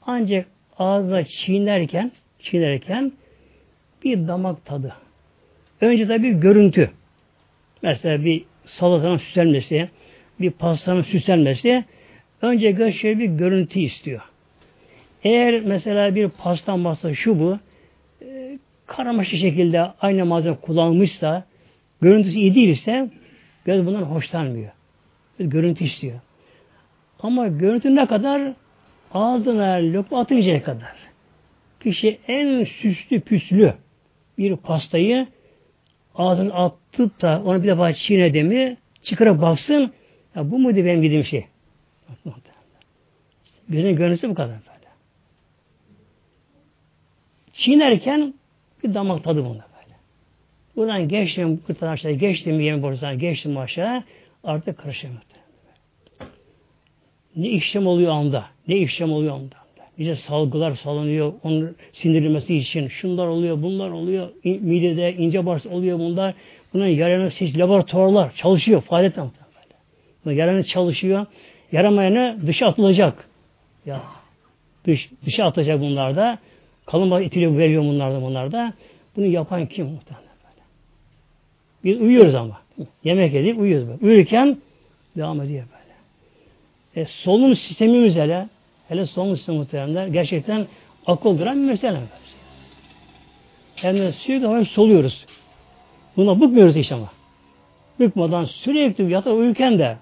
[0.07, 0.46] Ancak
[0.78, 3.12] ağızda çiğnerken çiğnerken
[4.05, 4.94] bir damak tadı.
[5.80, 6.90] Önce bir görüntü.
[7.82, 9.88] Mesela bir salatanın süslenmesi,
[10.40, 11.84] bir pastanın süslenmesi
[12.42, 14.20] önce göz bir görüntü istiyor.
[15.24, 17.59] Eğer mesela bir pasta masa şu bu
[18.22, 21.44] e, karamaşık şekilde aynı malzeme kullanmışsa
[22.00, 23.11] görüntüsü iyi değilse
[23.64, 24.72] göz bundan hoşlanmıyor.
[25.38, 26.20] Görüntü istiyor.
[27.20, 28.52] Ama görüntü ne kadar?
[29.14, 30.94] Ağzına lokma atıncaya kadar.
[31.80, 33.74] Kişi en süslü püslü
[34.38, 35.26] bir pastayı
[36.14, 39.92] ağzına atıp da ona bir defa çiğnedi mi çıkarıp baksın
[40.34, 41.46] ya bu muydu benim dediğim şey?
[43.68, 44.88] Gözün görüntüsü bu kadar böyle.
[47.52, 48.34] Çiğnerken
[48.84, 49.96] bir damak tadı bunda böyle.
[50.76, 54.04] Buradan geçtim, kırtan aşağı geçtim, yemin borusundan geçtim aşağı,
[54.44, 55.22] artık karışamıyor.
[57.37, 59.64] Ne işlem oluyor anda, ne işlem oluyor anda.
[59.99, 62.89] Nice salgılar salınıyor, onun sindirilmesi için.
[62.89, 64.28] Şunlar oluyor, bunlar oluyor.
[64.45, 66.35] Midede ince bağırsak oluyor bunlar.
[66.74, 68.82] Bunun yararına seç laboratuvarlar çalışıyor.
[68.82, 70.41] Faaliyet böyle.
[70.41, 71.26] Yararına çalışıyor.
[71.72, 73.28] Yaramayanı dışa atılacak.
[73.87, 74.03] Ya
[74.87, 76.39] dış, dışa atacak bunlar da.
[76.87, 78.74] Kalın bağ itiliyor veriyor bunlar da bunlar da.
[79.16, 80.62] Bunu yapan kim muhtemelen böyle.
[81.85, 82.61] Biz uyuyoruz ama.
[83.05, 84.03] Yemek yedik uyuyoruz.
[84.03, 84.57] Uyurken
[85.16, 85.84] devam ediyor böyle.
[86.97, 88.49] E, solunum sistemimiz hele
[88.88, 90.66] hele solunum sistemi muhtemelen gerçekten
[91.07, 92.01] akıl duran bir mesele.
[93.82, 95.26] Yani sürekli olarak soluyoruz.
[96.16, 97.12] Buna bıkmıyoruz hiç ama.
[98.01, 99.97] Bıkmadan sürekli yatar uyurken de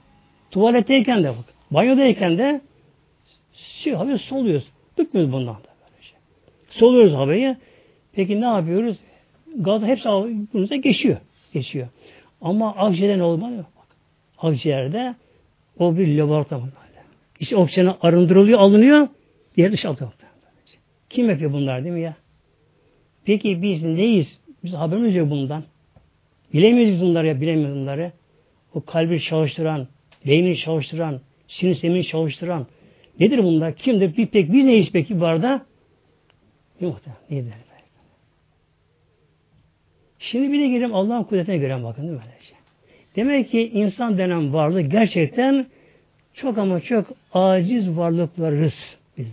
[0.51, 1.33] tuvaletteyken de
[1.71, 2.61] banyodayken de
[3.53, 4.65] sürekli hafif soluyoruz.
[4.99, 5.73] Bıkmıyoruz bundan da.
[6.71, 7.57] Soluyoruz havayı.
[8.13, 8.97] Peki ne yapıyoruz?
[9.57, 11.17] Gaz hepsi bunumuza geçiyor.
[11.53, 11.89] Geçiyor.
[12.41, 13.67] Ama akciğerde ne olmalı?
[14.39, 15.15] Akciğerde
[15.83, 16.63] o bir laboratuvar.
[17.41, 19.09] İşte oksijeni arındırılıyor, alınıyor.
[19.57, 20.13] Diğer dışa atıyor.
[21.11, 22.17] Kim yapıyor bunlar değil mi ya?
[23.25, 24.39] Peki biz neyiz?
[24.65, 25.65] Biz haberimiz yok bundan.
[26.53, 28.13] Bilemiyoruz bunları ya, bilemiyoruz bunları.
[28.75, 29.89] O kalbi çalıştıran,
[30.27, 32.67] beyni çalıştıran, sinir sistemini çalıştıran.
[33.21, 33.75] Nedir bunlar?
[33.75, 34.17] Kimdir?
[34.17, 35.67] Bir pek biz neyiz peki bu arada?
[36.81, 37.21] Muhtemelen.
[37.31, 37.53] Nedir?
[40.19, 42.23] Şimdi bir de girelim Allah'ın kudretine göre bakın değil mi?
[43.17, 45.67] Demek ki insan denen varlık gerçekten
[46.35, 49.27] çok ama çok aciz varlıklarız biz.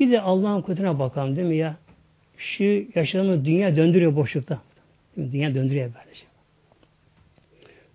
[0.00, 1.76] Bir de Allah'ın kudretine bakalım değil mi ya?
[2.36, 2.64] Şu
[2.94, 4.60] yaşadığımız dünya döndürüyor boşlukta.
[5.16, 6.24] Dünya döndürüyor böylece.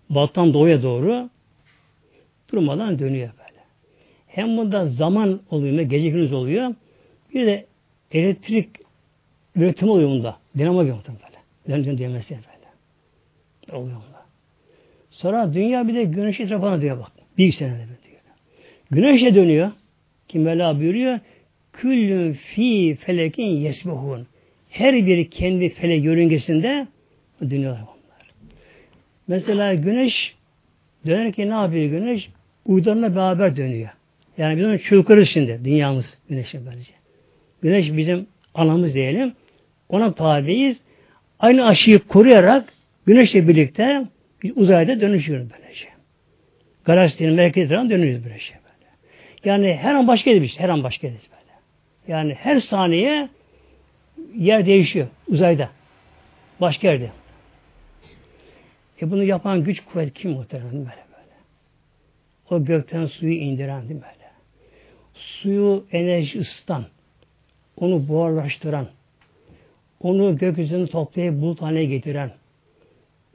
[0.09, 1.29] Battan doğuya doğru
[2.51, 3.63] durmadan dönüyor böyle.
[4.27, 6.75] Hem bunda zaman oluyor, gece gündüz oluyor.
[7.33, 7.65] Bir de
[8.11, 8.69] elektrik
[9.55, 10.37] üretimi oluyor bunda.
[10.57, 11.37] Dinamo gibi böyle.
[11.67, 13.77] Döndüğün düğmesi böyle.
[13.77, 14.16] Oluyor bunda.
[15.17, 17.11] Sonra dünya bir de güneş etrafına diyor bak.
[17.37, 18.21] Bir senede diyor.
[18.91, 19.71] Güneşe dönüyor.
[20.27, 21.19] Kim Mevla buyuruyor?
[21.73, 24.27] Küllün fi felekin yesbehun.
[24.69, 26.87] Her biri kendi felek yörüngesinde
[27.41, 28.31] dönüyorlar onlar.
[29.27, 30.35] Mesela güneş
[31.05, 32.29] dönerken ne yapıyor güneş?
[32.65, 33.89] Uydularla beraber dönüyor.
[34.37, 35.59] Yani biz onu çılkırız şimdi.
[35.63, 36.91] Dünyamız güneşe bence.
[37.61, 39.33] Güneş bizim anamız diyelim.
[39.89, 40.77] Ona tabiiz.
[41.39, 42.73] Aynı aşıyı koruyarak
[43.05, 44.05] güneşle birlikte
[44.55, 45.87] uzayda dönüşüyoruz böylece.
[46.85, 48.91] Galaksinin merkezine dönüyoruz böylece böyle.
[49.45, 50.59] Yani her an başka bir şey.
[50.59, 51.17] Her an başka böyle.
[52.07, 53.29] Yani her saniye
[54.35, 55.69] yer değişiyor uzayda.
[56.61, 57.11] Başka yerde.
[59.01, 61.35] E bunu yapan güç kuvvet kim muhtemelen böyle böyle.
[62.49, 64.27] O gökten suyu indiren değil böyle.
[65.13, 66.85] Suyu enerji ısıtan,
[67.77, 68.87] onu buharlaştıran,
[70.01, 72.31] onu gökyüzünü toplayıp bulut haline getiren,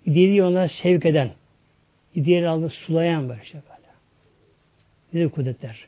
[0.07, 1.31] diğeri ona sevk eden,
[2.15, 3.83] diğeri aldı sulayan böyle şey böyle.
[5.13, 5.87] Nedir kudretler?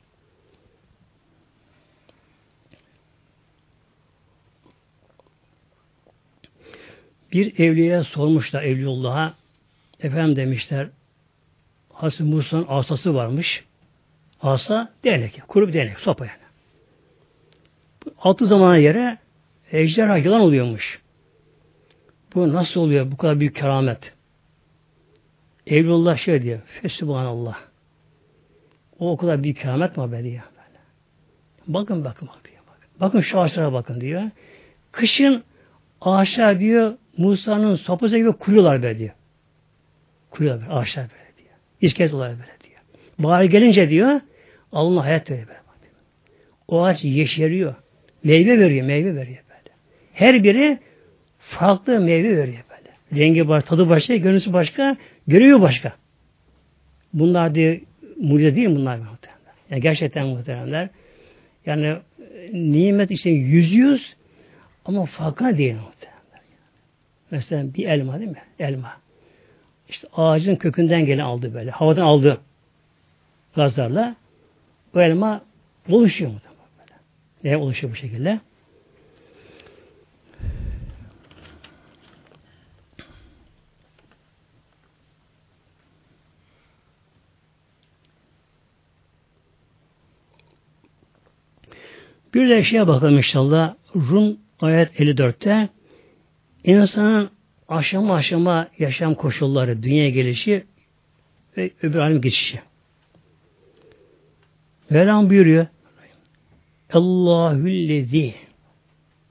[7.32, 9.34] Bir evliye sormuşlar Evliyullah'a
[10.00, 10.88] efendim demişler
[11.92, 13.64] Hazreti Musa'nın asası varmış.
[14.42, 16.38] Asa değnek, kuru bir değnek, sopa yani.
[18.18, 19.18] Altı zamana yere
[19.72, 21.03] ejderha yılan oluyormuş.
[22.34, 23.12] Bu nasıl oluyor?
[23.12, 24.12] Bu kadar büyük keramet.
[25.66, 26.60] Evlullah şey diyor.
[26.82, 27.58] Fesubhanallah.
[28.98, 30.44] O o kadar büyük keramet mi haberi ya?
[30.56, 30.78] Böyle.
[31.66, 32.62] Bakın bakın bak diyor.
[32.68, 32.88] Bakın.
[33.00, 34.22] bakın şu ağaçlara bakın diyor.
[34.92, 35.44] Kışın
[36.00, 39.14] ağaçlar diyor Musa'nın sopası gibi kuruyorlar böyle diyor.
[40.30, 41.56] Kuruyorlar böyle, ağaçlar böyle diyor.
[41.80, 42.80] İskelet olarak böyle diyor.
[43.18, 44.20] Bahar gelince diyor
[44.72, 45.60] Allah'ın hayat veriyor böyle.
[46.68, 47.74] O ağaç yeşeriyor.
[48.24, 49.76] Meyve veriyor, meyve veriyor böyle.
[50.12, 50.78] Her biri
[51.48, 53.22] farklı meyve veriyor böyle.
[53.22, 55.92] Rengi var, tadı başka, görüntüsü başka, görüyor başka.
[57.12, 57.80] Bunlar diye
[58.20, 59.54] mucize değil mi bunlar muhtemelen?
[59.70, 60.88] Yani gerçekten muhteremler.
[61.66, 61.96] Yani
[62.52, 64.16] nimet işte yüz yüz
[64.84, 66.44] ama farkına değil muhtemelen.
[67.30, 68.42] Mesela bir elma değil mi?
[68.58, 68.96] Elma.
[69.88, 71.70] İşte ağacın kökünden gelen aldı böyle.
[71.70, 72.40] Havadan aldı
[73.54, 74.16] gazlarla.
[74.94, 75.42] o elma
[75.88, 76.38] oluşuyor mu?
[77.44, 78.40] Ne oluşuyor bu şekilde?
[92.34, 93.74] Bir de şeye bakalım inşallah.
[93.94, 95.68] Rum ayet 54'te
[96.64, 97.30] insanın
[97.68, 100.64] aşama aşama yaşam koşulları, dünya gelişi
[101.56, 102.60] ve öbür alim geçişi.
[104.90, 105.66] Mevlam buyuruyor.
[106.92, 108.34] Allahüllezi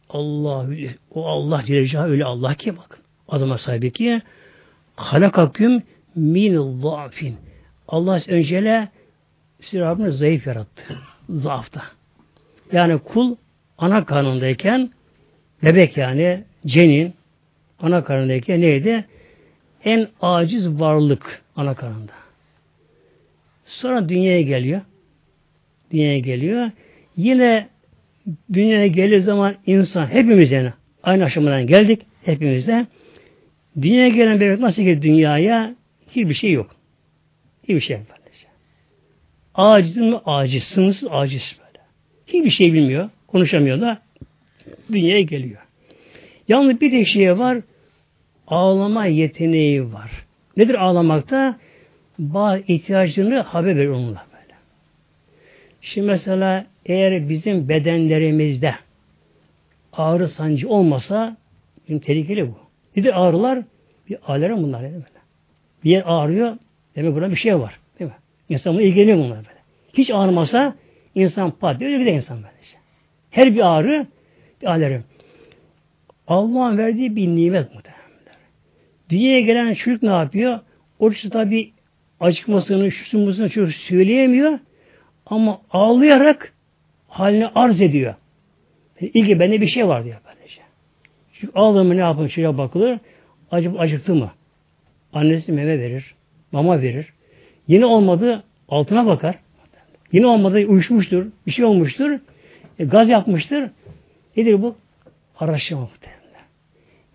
[0.10, 3.00] Allahü o Allah Celle öyle Allah ki bak.
[3.28, 4.22] Adama sahibi ki
[4.96, 5.84] halakaküm
[6.16, 7.38] min zafin.
[7.88, 8.90] Allah öncele
[9.62, 11.00] sizi Rabbiniz zayıf yarattı.
[11.30, 11.84] Zaafta.
[12.72, 13.36] Yani kul
[13.78, 14.90] ana karnındayken
[15.64, 17.14] bebek yani cenin
[17.80, 19.06] ana karnındayken neydi?
[19.86, 22.12] En aciz varlık ana karnında.
[23.66, 24.82] Sonra dünyaya geliyor.
[25.92, 26.72] Dünyaya geliyor.
[27.18, 27.68] Yine
[28.54, 32.88] dünyaya gelir zaman insan hepimiz yani aynı aşamadan geldik hepimiz de.
[33.82, 35.76] Dünyaya gelen bebek nasıl ki dünyaya
[36.12, 36.76] hiçbir şey yok.
[37.64, 38.06] Hiçbir şey yok.
[39.56, 40.20] Aciz mi?
[40.26, 40.64] Aciz.
[40.64, 41.63] Sınırsız aciz.
[42.28, 43.10] Hiçbir şey bilmiyor.
[43.28, 44.02] Konuşamıyor da
[44.92, 45.62] dünyaya geliyor.
[46.48, 47.58] Yalnız bir tek şeye var.
[48.48, 50.12] Ağlama yeteneği var.
[50.58, 51.58] Nedir ağlamakta?
[52.20, 54.54] Bazı ihtiyacını haber verir onunla böyle.
[55.82, 58.76] Şimdi mesela eğer bizim bedenlerimizde
[59.94, 61.38] ağrı sancı olmasa
[61.84, 62.58] bizim tehlikeli bu.
[63.04, 63.60] De ağrılar
[64.10, 65.04] bir alerm bunlar değil mi?
[65.84, 66.58] Bir yer ağrıyor
[66.96, 67.80] demek burada bir şey var.
[68.00, 68.18] Değil mi?
[68.50, 69.60] İnsan buna ilgileniyor bunlar böyle.
[69.94, 70.76] Hiç ağrımasa
[71.16, 72.54] insan pat diyor gider insan böyle.
[72.64, 72.78] Işte.
[73.30, 74.08] Her bir ağrı
[74.62, 75.02] bir alerm.
[76.28, 78.04] Allah'ın verdiği bir nimet muhtemelen.
[79.10, 80.60] Dünyaya gelen çocuk ne yapıyor?
[81.00, 81.72] Oruçta tabi
[82.20, 84.60] acıkmasını, şusumusunu çok söyleyemiyor.
[85.26, 86.54] Ama ağlayarak
[87.08, 88.16] halini arz ediyor.
[89.00, 90.62] İlgi bende bir şey var diyor böylece.
[91.34, 93.00] Çünkü ağlamı ne yapın şuraya bakılır.
[93.52, 94.32] Acıp acıktı mı?
[95.14, 96.16] Annesi meme verir.
[96.52, 97.14] Mama verir.
[97.68, 99.36] Yine olmadı altına bakar.
[100.14, 101.26] Yine olmadı uyuşmuştur.
[101.48, 102.20] Bir şey olmuştur.
[102.80, 103.70] E, gaz yapmıştır.
[104.38, 104.76] Nedir bu?
[105.40, 106.46] Araştırma muhtemelen.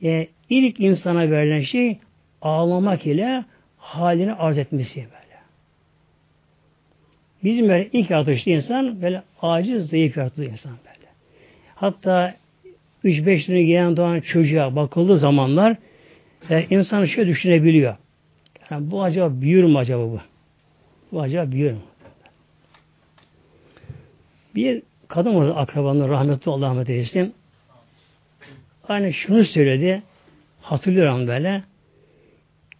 [0.03, 1.99] E, ilk insana verilen şey
[2.43, 3.45] ağlamak ile
[3.77, 5.39] halini arz etmesi böyle.
[7.45, 11.09] Bizim böyle ilk yaratılışta insan böyle aciz, zayıf yaratıldı insan böyle.
[11.75, 12.35] Hatta
[13.05, 15.77] 3-5 lira gelen doğan çocuğa bakıldığı zamanlar
[16.51, 17.97] e, insan şöyle düşünebiliyor.
[18.71, 20.21] Yani bu acaba büyür mü acaba bu?
[21.13, 21.79] Bu acaba büyür mü?
[24.59, 27.35] Bir kadın orada akrabanın rahmetli Allah rahmet eylesin.
[28.83, 30.03] Hani şunu söyledi.
[30.61, 31.63] Hatırlıyorum böyle.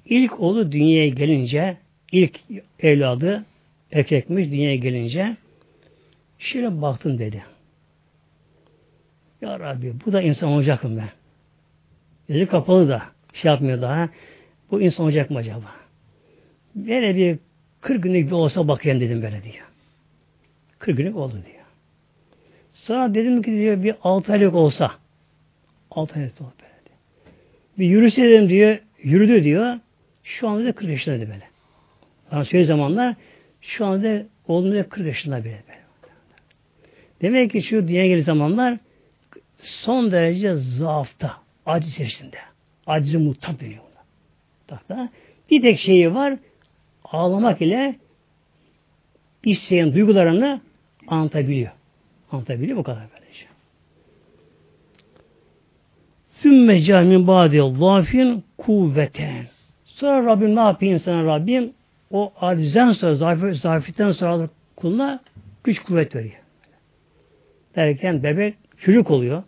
[0.05, 1.77] İlk oğlu dünyaya gelince
[2.13, 2.41] ilk
[2.81, 3.45] evladı
[3.93, 5.37] erkekmiş dünyaya gelince
[6.39, 7.45] şöyle baktım dedi.
[9.41, 11.11] Ya Rabbi bu da insan olacak mı ben?
[12.29, 13.03] Gözü kapalı da
[13.33, 14.09] şey yapmıyor daha.
[14.71, 15.75] Bu insan olacak mı acaba?
[16.75, 17.39] Böyle bir
[17.81, 19.67] 40 günlük bir olsa bakayım dedim böyle diyor.
[20.79, 21.58] 40 günlük oldu diyor.
[22.89, 24.91] Sonra dedim ki diyor bir 6 aylık olsa
[25.91, 26.97] 6 aylık olsa böyle.
[27.79, 29.79] Bir yürüse dedim diyor yürüdü diyor.
[30.25, 31.49] Şu anda da 40 yaşındaydı böyle.
[32.33, 33.15] Bana söyle zamanlar
[33.61, 35.81] şu anda oğlum da 40 yaşında bile böyle.
[37.23, 38.79] Demek ki şu dünya gelen zamanlar
[39.63, 41.37] son derece zaafta,
[41.67, 42.37] aciz içerisinde.
[42.87, 43.83] Aciz-i mutlak deniyor
[44.81, 45.09] ona.
[45.51, 46.39] Bir tek şeyi var,
[47.05, 47.97] ağlamak ile
[49.45, 50.61] isteyen duygularını
[51.09, 51.78] anlatabiliyor.
[52.33, 53.47] Anlatabiliyor bu kadar böylece.
[56.31, 59.47] Sümme camin ba'di zafin kuvveten.
[59.85, 61.73] Sonra Rabbim ne yapıyor insana Rabbim?
[62.11, 65.21] O acizden sonra, zafir, zafiyeten sonra kuluna
[65.65, 66.35] güç kuvvet veriyor.
[67.77, 69.43] Derken bebek çocuk oluyor.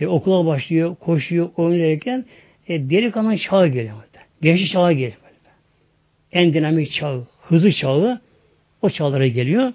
[0.00, 2.24] E, okula başlıyor, koşuyor, oynarken
[2.68, 3.94] e, delikanlı çağı geliyor.
[4.42, 5.18] Gençlik çağı geliyor.
[6.32, 8.20] En dinamik çağı, hızlı çağı
[8.82, 9.72] o çağlara geliyor.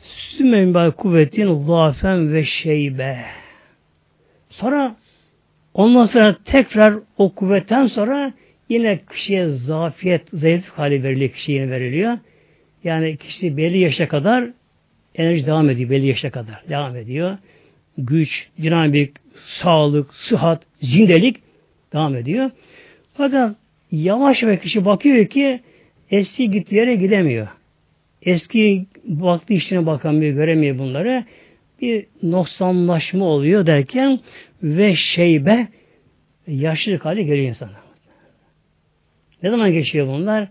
[0.00, 3.18] Sümen bay kuvvetin zafen ve şeybe.
[4.50, 4.96] Sonra
[5.74, 8.32] ondan sonra tekrar o kuvvetten sonra
[8.68, 12.18] yine kişiye zafiyet, zayıflık hali veriliyor, kişiye veriliyor.
[12.84, 14.44] Yani kişi belli yaşa kadar
[15.14, 17.38] enerji devam ediyor, belli yaşa kadar devam ediyor.
[17.98, 21.36] Güç, dinamik, sağlık, sıhhat, zindelik
[21.92, 22.50] devam ediyor.
[23.14, 23.56] Fakat
[23.92, 25.60] yavaş yavaş kişi bakıyor ki
[26.10, 27.48] eski gittiği yere gidemiyor.
[28.22, 31.24] Eski vakti işine bakamıyor, göremiyor bunları.
[31.82, 34.20] Bir noksanlaşma oluyor derken
[34.62, 35.68] ve şeybe
[36.46, 37.80] yaşlılık hali geliyor insana.
[39.42, 40.48] Ne zaman geçiyor bunlar?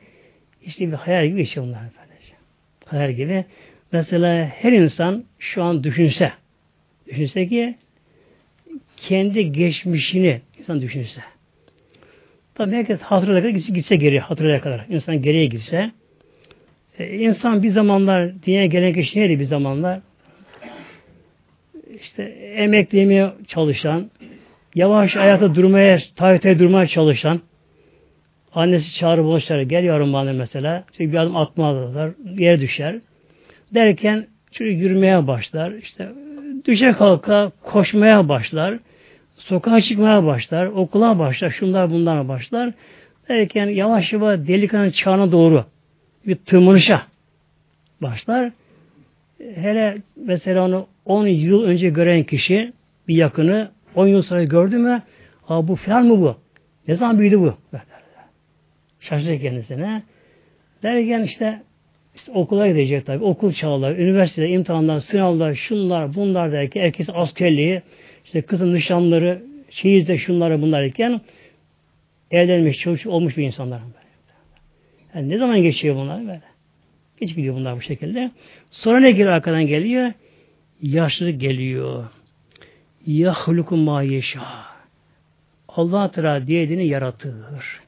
[0.65, 2.07] İşte bir hayal gibi geçiyor bunlar efendim.
[2.86, 3.45] Kader gibi.
[3.91, 6.32] Mesela her insan şu an düşünse,
[7.07, 7.76] düşünse ki
[8.97, 11.22] kendi geçmişini insan düşünse.
[12.55, 14.86] Tabi herkes hatırlaya kadar gitse, gitse geri, hatırlaya kadar.
[14.89, 15.91] İnsan geriye gitse.
[17.00, 20.00] E, insan bir zamanlar, dünyaya gelen kişi neydi bir zamanlar?
[22.02, 22.24] İşte
[22.56, 24.12] emeklemeye çalışan,
[24.76, 27.41] yavaş hayata durmaya, tayyate durmaya çalışan,
[28.54, 30.84] annesi çağırıp boşlar, gel yavrum bana mesela.
[30.98, 32.95] Çünkü bir adım atmalılar, yere düşer.
[33.74, 35.72] Derken çocuk yürümeye başlar.
[35.72, 36.10] İşte
[36.66, 38.80] düşe kalka koşmaya başlar.
[39.36, 40.66] Sokağa çıkmaya başlar.
[40.66, 41.50] Okula başlar.
[41.50, 42.74] Şunlar bunlar başlar.
[43.30, 45.66] Derken yavaş yavaş delikanlı çağına doğru
[46.28, 47.07] bir tırmanışa
[48.01, 48.51] başlar.
[49.55, 52.73] Hele mesela onu 10 yıl önce gören kişi
[53.07, 55.01] bir yakını 10 yıl sonra gördü mü
[55.41, 56.38] ha bu filan mı bu?
[56.88, 57.53] Ne zaman büyüdü bu?
[58.99, 60.03] Şaşıracak kendisine.
[60.84, 61.61] Derken işte
[62.15, 63.23] işte okula gidecek tabi.
[63.23, 67.82] Okul çağlar, üniversitede imtihanlar, sınavlar, şunlar, bunlar derken herkes askerliği,
[68.25, 71.21] işte kızın nişanları, çeyizde şunları bunlar derken
[72.32, 73.82] evlenmiş, çocuk olmuş bir insanlar.
[75.18, 76.41] Yani ne zaman geçiyor bunlar böyle?
[77.20, 78.32] Geç gidiyor bunlar bu şekilde.
[78.72, 80.11] Sonra ne geliyor arkadan geliyor?
[80.82, 82.05] Yaşlılık geliyor.
[83.05, 84.41] Yahluku ma yeşâ.
[85.68, 87.82] Allah Teala diyediğini yaratır.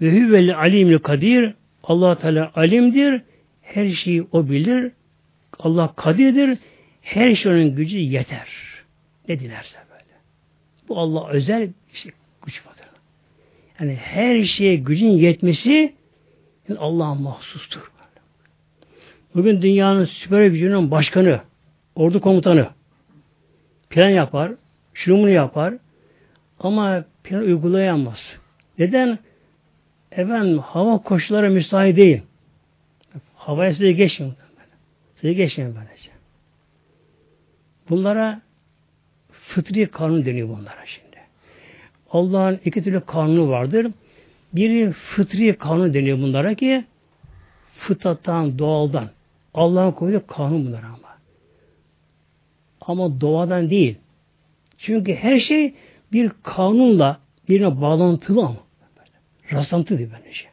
[0.00, 3.22] Ve hüvel alimli kadir allah Teala alimdir.
[3.62, 4.92] Her şeyi o bilir.
[5.58, 6.58] Allah kadirdir.
[7.02, 8.48] Her şeyin gücü yeter.
[9.28, 10.14] Ne dilerse böyle.
[10.88, 12.12] Bu Allah özel şey,
[12.46, 12.71] güç vardır.
[13.82, 15.94] Yani her şeye gücün yetmesi
[16.78, 17.92] Allah'a mahsustur.
[19.34, 21.40] Bugün dünyanın süper gücünün başkanı,
[21.94, 22.68] ordu komutanı
[23.90, 24.52] plan yapar,
[24.94, 25.74] şunu yapar
[26.58, 28.38] ama plan uygulayamaz.
[28.78, 29.18] Neden?
[30.12, 32.22] Efendim hava koşulları müsait değil.
[33.34, 34.32] Havaya size geçmiyor.
[35.16, 36.10] Size geçmiyor böylece.
[37.90, 38.40] Bunlara
[39.30, 41.11] fıtri kanun deniyor bunlara şimdi.
[42.12, 43.86] Allah'ın iki türlü kanunu vardır.
[44.52, 46.84] Biri fıtri kanun deniyor bunlara ki
[47.74, 49.04] fıtrattan, doğaldan.
[49.54, 51.12] Allah'ın koyduğu kanun bunlar ama.
[52.80, 53.96] Ama doğadan değil.
[54.78, 55.74] Çünkü her şey
[56.12, 58.56] bir kanunla birine bağlantılı ama.
[59.52, 60.48] Rastlantı değil şey.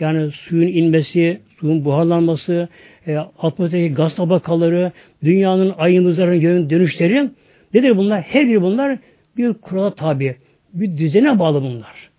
[0.00, 2.68] Yani suyun inmesi, suyun buharlanması,
[3.06, 4.92] e, atmosferdeki gaz tabakaları,
[5.24, 7.30] dünyanın ayın üzerine dönüşleri
[7.74, 8.22] nedir bunlar?
[8.22, 8.98] Her biri bunlar
[9.36, 10.36] bir kurala tabi.
[10.76, 12.10] Bir düzene bağlı bunlar.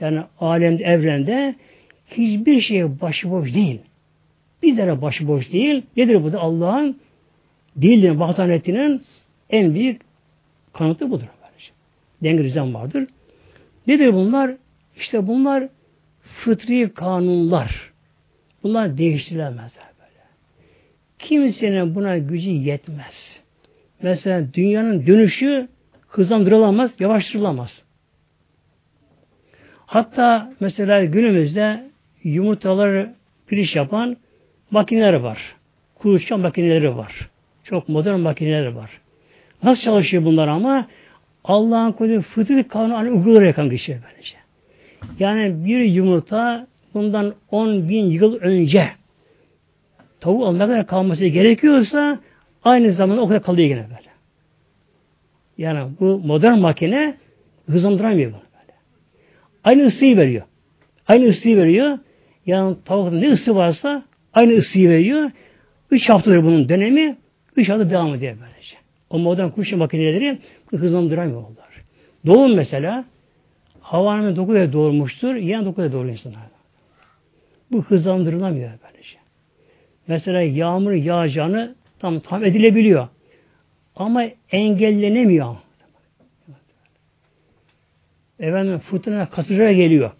[0.00, 1.54] Yani alemde, evrende
[2.10, 3.80] hiçbir şey başıboş değil.
[4.62, 5.82] Bir zerre başıboş değil.
[5.96, 6.40] Nedir bu da?
[6.40, 7.00] Allah'ın
[7.80, 9.02] dilinin, vahdanetinin
[9.50, 10.02] en büyük
[10.72, 11.26] kanıtı budur.
[12.22, 13.06] Denge düzen vardır.
[13.86, 14.56] Nedir bunlar?
[14.96, 15.68] İşte bunlar
[16.22, 17.92] fıtri kanunlar.
[18.62, 20.24] Bunlar değiştirilemezler böyle.
[21.18, 23.40] Kimsenin buna gücü yetmez.
[24.02, 25.68] Mesela dünyanın dönüşü
[26.08, 27.82] hızlandırılamaz, yavaştırılamaz.
[29.90, 31.84] Hatta mesela günümüzde
[32.24, 33.14] yumurtaları
[33.46, 34.16] piriş yapan
[34.70, 35.56] makineler var.
[35.94, 37.28] Kuluçkan makineleri var.
[37.64, 38.90] Çok modern makineler var.
[39.62, 40.86] Nasıl çalışıyor bunlar ama?
[41.44, 44.34] Allah'ın koyduğu fıtri kanunu hani uygulayarak yakan kişi böylece.
[45.18, 48.88] Yani bir yumurta bundan 10 bin yıl önce
[50.20, 52.18] tavuk olmak kadar kalması gerekiyorsa
[52.64, 54.10] aynı zamanda o kadar kalıyor yine böyle.
[55.58, 57.16] Yani bu modern makine
[57.66, 58.49] hızlandıramıyor bunu.
[59.64, 60.42] Aynı ısıyı veriyor.
[61.08, 61.98] Aynı ısıyı veriyor.
[62.46, 64.02] Yani tavukta ne ısı varsa
[64.32, 65.30] aynı ısıyı veriyor.
[65.90, 67.16] Üç haftadır bunun dönemi.
[67.56, 68.76] Üç hafta devam ediyor böylece.
[69.10, 70.38] O modern kuşu makineleri
[70.70, 71.84] hızlandıramıyorlar.
[72.26, 73.04] Doğum mesela
[73.90, 76.40] Havanın dokuya doğurmuştur, yiyen dokuya doğuruyor insanlar.
[77.72, 79.16] Bu hızlandırılamıyor böylece.
[80.06, 83.08] Mesela yağmur yağacağını tam tam edilebiliyor.
[83.96, 85.56] Ama engellenemiyor.
[88.40, 90.10] Efendim fırtına kasıcıya geliyor.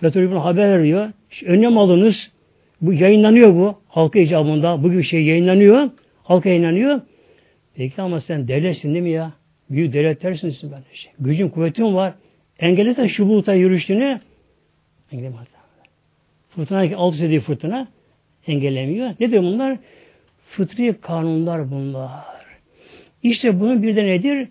[0.00, 1.12] Petrol bunu haber veriyor.
[1.30, 2.30] İşte önlem alınız.
[2.80, 3.78] Bu yayınlanıyor bu.
[3.88, 4.82] Halka icabında.
[4.82, 5.90] Bu gibi şey yayınlanıyor.
[6.22, 7.00] Halka yayınlanıyor.
[7.74, 9.32] Peki ama sen devletsin değil mi ya?
[9.70, 11.12] Büyük devletlersin siz böyle şey.
[11.20, 12.14] Gücün, kuvvetin var.
[12.58, 14.20] Engellese şu buluta yürüyüşünü
[15.12, 15.46] engellemez.
[16.50, 17.88] Fırtına alt dediği fırtına
[18.46, 19.14] engellemiyor.
[19.20, 19.78] Ne diyor bunlar?
[20.50, 22.24] Fıtri kanunlar bunlar.
[23.22, 24.48] İşte bunun bir de nedir?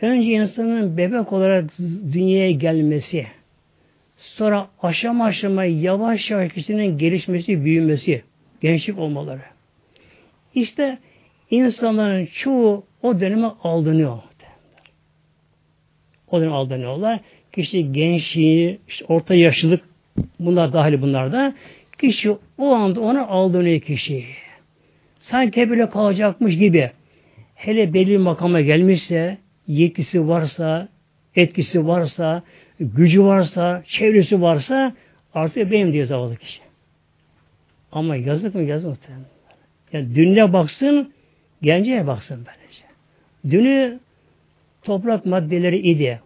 [0.00, 1.78] Önce insanın bebek olarak
[2.12, 3.26] dünyaya gelmesi,
[4.16, 8.22] sonra aşama aşama yavaş yavaş kişinin gelişmesi, büyümesi,
[8.60, 9.40] gençlik olmaları.
[10.54, 10.98] İşte
[11.50, 14.18] insanların çoğu o döneme aldanıyor.
[16.30, 17.20] O dönem aldanıyorlar.
[17.52, 19.84] Kişi gençliği, işte orta yaşlılık
[20.40, 21.54] bunlar dahil bunlar da
[21.98, 24.24] Kişi o anda onu aldığını kişi.
[25.20, 26.90] Sanki böyle kalacakmış gibi.
[27.54, 29.38] Hele belli makama gelmişse,
[29.68, 30.88] yetkisi varsa,
[31.34, 32.42] etkisi varsa,
[32.80, 34.94] gücü varsa, çevresi varsa
[35.34, 36.60] artık benim diyor zavallı kişi.
[37.92, 38.96] Ama yazık mı yazık mı?
[39.92, 41.12] Yani dünle baksın,
[41.62, 42.84] genceye baksın böylece.
[43.56, 44.00] Dünü
[44.82, 46.20] toprak maddeleri idi.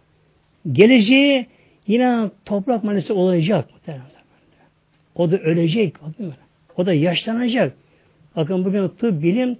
[0.71, 1.45] Geleceği
[1.87, 3.69] yine toprak maddesi olacak.
[5.15, 5.95] O da ölecek.
[6.77, 7.73] O da yaşlanacak.
[8.35, 9.57] Bakın bugün tıp bilim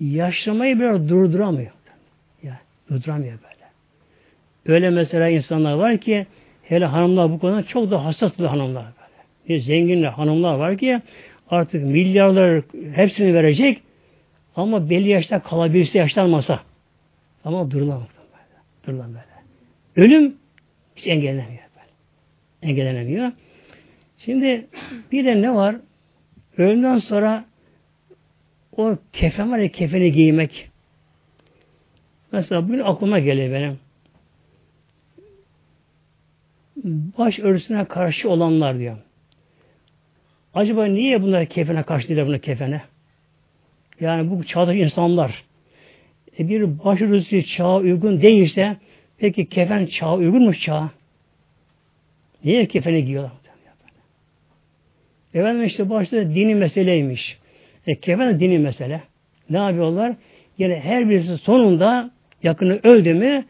[0.00, 1.73] yaşlamayı biraz durduramıyor.
[2.90, 3.64] Ya, durduramıyor böyle.
[4.66, 6.26] Öyle mesela insanlar var ki
[6.62, 8.86] hele hanımlar bu konuda çok da hassas hanımlar
[9.48, 9.60] böyle.
[9.60, 11.00] Zenginler hanımlar var ki
[11.50, 12.62] artık milyarlar
[12.94, 13.82] hepsini verecek
[14.56, 16.60] ama belli yaşta kalabilirse yaşlanmasa
[17.44, 18.62] ama durulamaz böyle.
[18.86, 19.14] Durulamaz
[19.96, 20.06] böyle.
[20.06, 20.36] Ölüm
[20.96, 21.92] hiç engellenemiyor böyle.
[22.72, 23.32] Engellenemiyor.
[24.18, 24.66] Şimdi
[25.12, 25.76] bir de ne var?
[26.58, 27.44] Ölümden sonra
[28.76, 30.70] o kefen var ya kefeni giymek.
[32.34, 33.78] Mesela bugün aklıma geliyor benim.
[37.18, 38.96] Baş örtüsüne karşı olanlar diyor.
[40.54, 42.82] Acaba niye bunlar kefene karşı değil bunlar kefene?
[44.00, 45.44] Yani bu çağdaki insanlar
[46.38, 48.76] e bir başörtüsü çağa uygun değilse
[49.18, 50.90] peki kefen çağa uygunmuş çağa?
[52.44, 53.32] Niye kefeni giyiyorlar?
[55.34, 57.38] Efendim işte başta dini meseleymiş.
[57.86, 59.02] E, kefen de dini mesele.
[59.50, 60.16] Ne yapıyorlar?
[60.58, 62.14] Yani her birisi sonunda
[62.44, 63.44] yakını öldü mü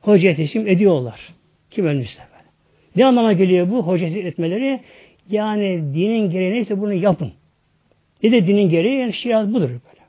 [0.00, 1.34] hoca teslim ediyorlar.
[1.70, 2.48] Kim ölmüşse böyle.
[2.96, 4.80] Ne anlama geliyor bu hoca etmeleri?
[5.30, 7.32] Yani dinin gereği neyse bunu yapın.
[8.22, 10.06] Ne de dinin gereği yani şiat budur böyle.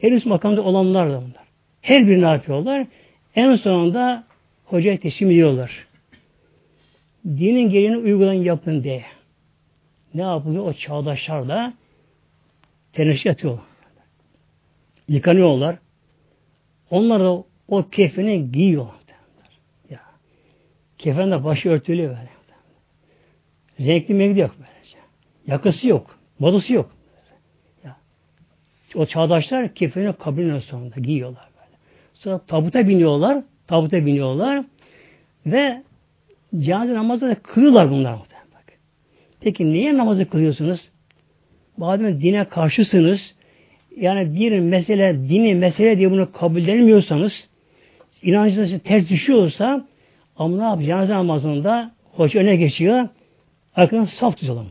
[0.00, 1.44] En üst makamda olanlar da bunlar.
[1.80, 2.86] Her birini yapıyorlar?
[3.34, 4.24] En sonunda
[4.64, 5.86] hocaya teslim ediyorlar.
[7.26, 9.04] Dinin gereğini uygulayın yapın diye.
[10.14, 10.66] Ne yapılıyor?
[10.66, 11.74] O çağdaşlar da
[12.92, 13.64] teneşe yatıyorlar.
[15.08, 15.76] Yıkanıyorlar.
[16.92, 18.86] Onlar da o kefeni giyiyor.
[19.90, 20.00] Ya.
[20.98, 22.30] Kefen de başı örtülü böyle.
[23.80, 24.98] Renkli mekli yok böylece.
[25.46, 26.18] Yakısı yok.
[26.38, 26.90] Modası yok.
[27.84, 27.96] Ya.
[28.94, 31.76] O çağdaşlar kefeni kabrin sonunda giyiyorlar böyle.
[32.14, 33.42] Sonra tabuta biniyorlar.
[33.66, 34.64] Tabuta biniyorlar.
[35.46, 35.82] Ve
[36.58, 38.18] cenaze namazı da kılıyorlar bunlar.
[39.40, 40.88] Peki niye namazı kılıyorsunuz?
[41.76, 43.34] Madem dine karşısınız,
[43.96, 47.48] yani bir mesele, dini mesele diye bunu kabul edilmiyorsanız,
[48.22, 49.86] inancınız ters düşüyorsa,
[50.36, 50.84] ama ne?
[50.84, 53.08] Cenaze namazında hoca öne geçiyor,
[53.76, 54.66] arkadan saf tutuyorlar.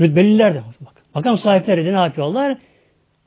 [0.00, 0.62] Rütbeliler de.
[0.80, 1.02] Bak.
[1.14, 2.58] Makam sahipleri de ne yapıyorlar?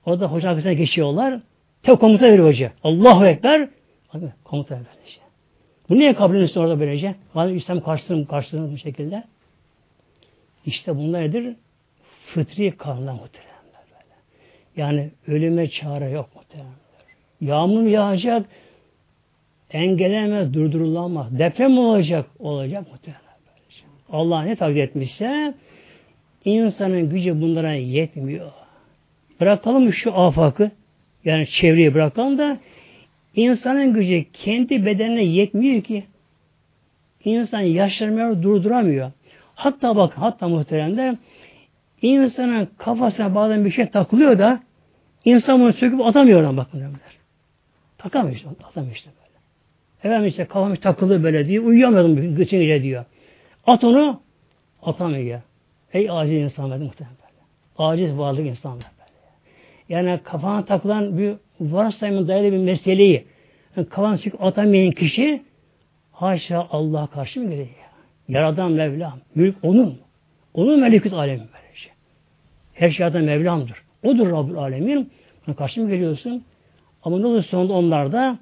[0.06, 1.40] Orada hoca arkasına geçiyorlar.
[1.84, 2.72] Tek komuta veriyor hoca.
[2.84, 3.70] Allahu Ekber.
[4.14, 4.92] Bakın komuta veriyor.
[5.08, 5.22] Işte.
[5.90, 7.16] Bu niye kabul ediyorsun orada böylece?
[7.34, 9.24] Madem İslam karşılığını karşılığını bu şekilde.
[10.66, 11.56] İşte bunlar nedir?
[12.26, 13.55] Fıtri kanunlar muhteremler.
[14.78, 16.74] Yani ölüme çare yok muhteremler.
[17.42, 18.46] Yağmur yağacak,
[19.72, 21.40] engellenemez, durdurulamaz.
[21.40, 23.26] Deprem olacak, olacak muhteremler.
[24.10, 25.54] Allah ne takdir etmişse
[26.46, 28.52] insanın gücü bunlara yetmiyor.
[29.42, 30.72] Bırakalım şu afakı,
[31.26, 32.58] yani çevreyi bırakalım da
[33.36, 36.04] insanın gücü kendi bedenine yetmiyor ki.
[37.26, 39.12] İnsan yaşlanmıyor, durduramıyor.
[39.56, 41.16] Hatta bak, hatta muhteremler
[42.02, 44.60] insanın kafasına bazen bir şey takılıyor da
[45.26, 47.00] insan bunu söküp atamıyor ona bakın derler.
[47.98, 49.36] Takamıyor işte, atamıyor işte böyle.
[50.04, 53.06] Efendim işte kafam takılı böyle diyor, uyuyamadım bütün gece diyor.
[53.68, 54.22] At onu,
[54.82, 55.42] atamıyor.
[55.94, 57.90] Ey aciz insan böyle muhtemelen böyle.
[57.90, 58.86] Aciz varlık insan böyle.
[59.90, 63.26] Yani kafana takılan bir varsayımın dayalı bir meseleyi
[63.78, 65.44] yani kafana çıkıp atamayan kişi
[66.12, 67.68] haşa Allah'a karşı mı geliyor?
[68.28, 69.20] Yaradan Mevlam.
[69.36, 70.00] Mülk onun.
[70.54, 71.65] Onun melekut alemi böylece.
[72.76, 73.78] Her şeyden Mevlam'dır.
[74.04, 75.12] Odur Rabbül Alemin.
[75.48, 76.44] Buna karşı mı geliyorsun?
[77.04, 78.40] Ama ne olur sonunda onlar da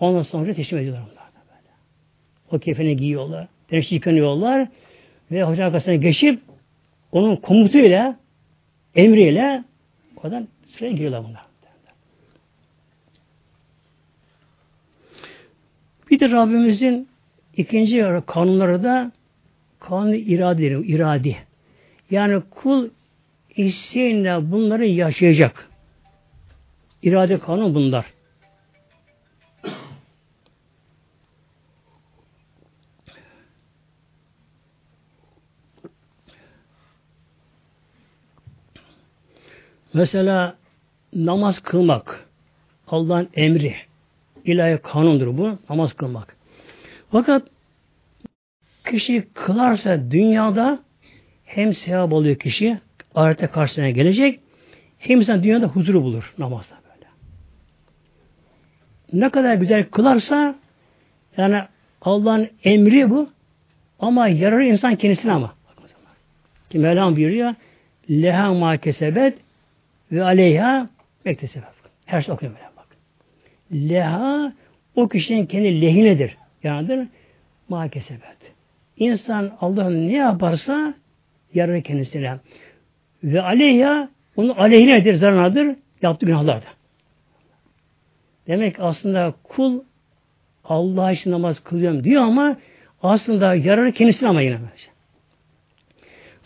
[0.00, 1.70] ondan sonra teslim ediyorlar onlar da böyle.
[2.50, 3.48] O kefeni giyiyorlar.
[3.68, 4.68] Güneş yıkanıyorlar
[5.30, 6.40] ve hoca arkasına geçip
[7.12, 8.16] onun komutuyla
[8.94, 9.64] emriyle
[10.16, 11.42] oradan sıraya giriyorlar bunlar.
[16.10, 17.08] Bir de Rabbimizin
[17.56, 19.12] ikinci kanunları da
[19.80, 21.36] kanun deniyor, iradi.
[22.10, 22.88] Yani kul
[23.56, 25.68] isteğinle bunları yaşayacak.
[27.02, 28.06] İrade kanun bunlar.
[39.94, 40.56] Mesela
[41.14, 42.28] namaz kılmak
[42.86, 43.76] Allah'ın emri
[44.44, 46.36] ilahi kanundur bu namaz kılmak.
[47.10, 47.52] Fakat
[48.90, 50.78] Kişi kılarsa dünyada
[51.44, 52.78] hem sevap oluyor kişi,
[53.14, 54.40] ahirete karşısına gelecek,
[54.98, 57.06] hem insan dünyada huzuru bulur namazda böyle.
[59.12, 60.54] Ne kadar güzel kılarsa
[61.36, 61.62] yani
[62.02, 63.28] Allah'ın emri bu
[63.98, 65.54] ama yararı insan kendisine ama.
[66.70, 67.54] Ki Mevlam buyuruyor
[68.10, 69.38] leha ma kesebet
[70.12, 70.88] ve aleyha
[71.24, 71.68] mektesebet.
[72.06, 72.86] Her şey okuyor Mevlam bak.
[73.72, 74.52] Leha
[74.96, 76.36] o kişinin kendi lehinedir.
[76.62, 77.08] Yanidir
[77.68, 78.36] ma kesebet.
[78.96, 80.94] İnsan Allah'ın ne yaparsa
[81.54, 82.38] yararı kendisine.
[83.24, 85.76] Ve aleyha onun aleyhinedir, zararıdır.
[86.02, 86.66] Yaptığı günahlarda.
[88.46, 89.80] Demek aslında kul
[90.64, 92.56] Allah için namaz kılıyorum diyor ama
[93.02, 94.58] aslında yararı kendisine ama yine.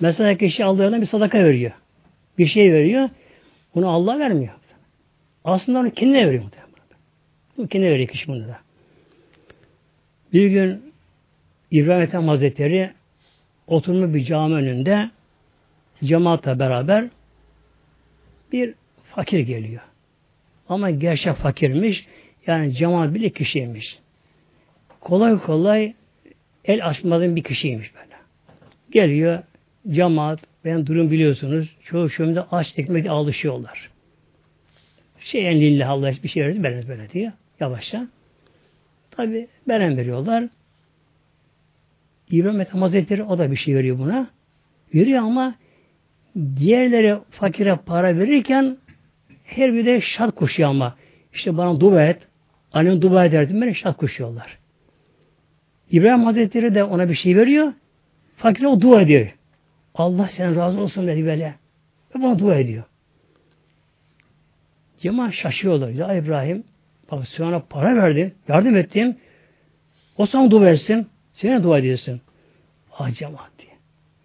[0.00, 1.72] Mesela kişi Allah'ına bir sadaka veriyor.
[2.38, 3.08] Bir şey veriyor.
[3.74, 4.54] Onu Allah vermiyor.
[5.44, 6.44] Aslında onu kendine veriyor.
[7.56, 8.58] Bu kendine veriyor kişi bunu da.
[10.32, 10.82] Bir gün
[11.70, 12.90] İbrahim Ethem Hazretleri
[13.66, 15.10] oturmuş bir cami önünde
[16.04, 17.08] cemaatle beraber
[18.52, 18.74] bir
[19.14, 19.82] fakir geliyor.
[20.68, 22.06] Ama gerçek fakirmiş.
[22.46, 23.98] Yani cemaat bile kişiymiş.
[25.00, 25.94] Kolay kolay
[26.64, 28.16] el açmadığım bir kişiymiş böyle.
[28.90, 29.42] Geliyor
[29.90, 31.76] cemaat, ben durum biliyorsunuz.
[31.84, 33.90] Çoğu şömde aç ekmekle alışıyorlar.
[35.20, 37.32] Şey en lillah Allah bir şey verir, ben böyle diyor.
[37.60, 38.08] Yavaşça.
[39.10, 40.48] Tabi beren veriyorlar.
[42.30, 44.30] İbrahim Ethem Hazretleri o da bir şey veriyor buna.
[44.94, 45.54] Veriyor ama
[46.36, 48.76] diğerleri fakire para verirken
[49.44, 50.96] her bir de şart koşuyor ama.
[51.34, 52.22] İşte bana dua et.
[52.72, 54.58] Annem dua ederdim beni şart koşuyorlar.
[55.90, 57.72] İbrahim Hazretleri de ona bir şey veriyor.
[58.36, 59.34] Fakire o dua ediyor.
[59.94, 61.54] Allah sen razı olsun dedi böyle.
[62.14, 62.84] Ve bana dua ediyor.
[64.98, 65.88] Cemaat şaşıyorlar.
[65.88, 66.64] Ya İbrahim
[67.10, 69.16] bak sana para verdin, yardım ettim.
[70.16, 71.06] O sana dua etsin.
[71.34, 72.20] Sen dua ediyorsun.
[72.98, 73.55] Ah cemaat.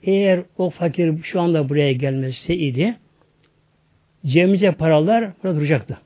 [0.04, 2.96] Eğer o fakir şu anda buraya gelmeseydi
[4.26, 5.98] cebimize paralar burada duracaktı.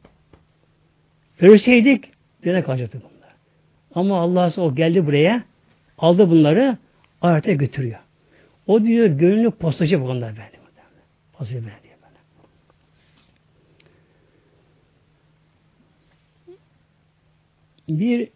[1.42, 2.06] Ölseydik
[2.44, 3.36] birine kalacaktı bunlar.
[3.96, 5.44] Ama Allah o geldi buraya
[5.98, 6.78] aldı bunları
[7.22, 8.00] ahirete götürüyor.
[8.68, 10.52] O diyor gönüllü postacı bu bunlar böyle.
[11.34, 11.96] Postacı böyle diyor
[17.88, 18.00] böyle.
[18.02, 18.30] Bir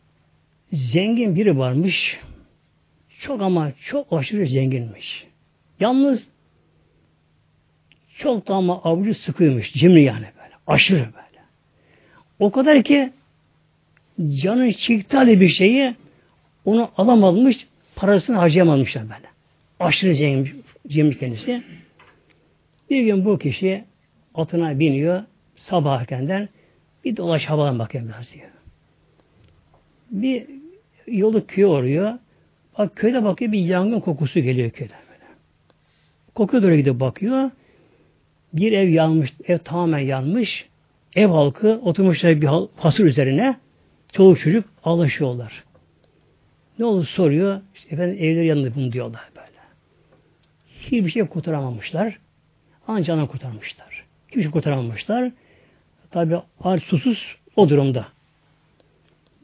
[0.73, 2.19] zengin biri varmış.
[3.19, 5.28] Çok ama çok aşırı zenginmiş.
[5.79, 6.27] Yalnız
[8.17, 9.73] çok da ama avucu sıkıymış.
[9.73, 10.53] Cimri yani böyle.
[10.67, 11.43] Aşırı böyle.
[12.39, 13.11] O kadar ki
[14.29, 15.95] canı çıktı bir şeyi
[16.65, 19.29] onu alamamış, parasını harcayamamışlar böyle.
[19.79, 21.63] Aşırı zengin, cimri kendisi.
[22.89, 23.83] Bir gün bu kişi
[24.35, 25.23] atına biniyor
[25.55, 26.49] sabah erkenden
[27.05, 28.49] bir dolaş havadan bakayım biraz diyor.
[30.11, 30.45] Bir
[31.07, 32.13] yolu köye oruyor.
[32.77, 35.08] Bak köyde bakıyor bir yangın kokusu geliyor köyden.
[36.39, 37.51] Kokuya doğru gidip bakıyor.
[38.53, 40.65] Bir ev yanmış, ev tamamen yanmış.
[41.15, 43.57] Ev halkı oturmuşlar bir hasır üzerine.
[44.13, 45.63] Çoluk çocuk ağlaşıyorlar.
[46.79, 47.61] Ne olur soruyor.
[47.75, 49.59] İşte efendim evleri yanında bunu diyorlar böyle.
[50.79, 52.19] Hiçbir şey kurtaramamışlar.
[52.87, 54.05] Ancak ana kurtarmışlar.
[54.27, 55.31] Hiçbir şey kurtaramamışlar.
[56.11, 58.07] Tabi aç susuz o durumda.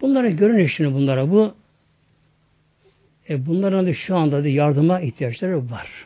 [0.02, 1.54] Bunlara görün şimdi bunlara bu
[3.30, 6.06] e bunların da şu anda da yardıma ihtiyaçları var.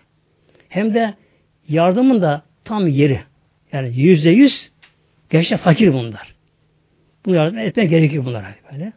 [0.70, 1.14] Hem de
[1.68, 3.20] yardımın da tam yeri.
[3.72, 4.72] Yani yüzde yüz
[5.30, 6.36] gerçekten fakir bunlar.
[7.26, 8.94] Bu yardım etmek gerekiyor bunlara böyle.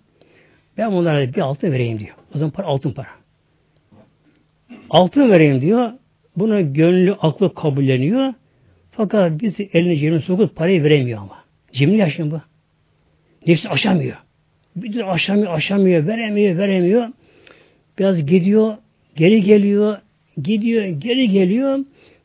[0.78, 2.14] Ben bunlara bir altın vereyim diyor.
[2.34, 3.08] O zaman para altın para.
[4.90, 5.92] Altın vereyim diyor.
[6.36, 8.34] Bunu gönlü aklı kabulleniyor.
[8.90, 11.44] Fakat biz elini cebine sokup parayı veremiyor ama.
[11.72, 12.40] Cimri yaşıyor bu.
[13.46, 14.16] Nefsi aşamıyor.
[14.76, 17.08] Bir de aşamıyor, aşamıyor, veremiyor, veremiyor.
[17.98, 18.76] Biraz gidiyor,
[19.16, 19.98] geri geliyor,
[20.42, 21.78] gidiyor, geri geliyor.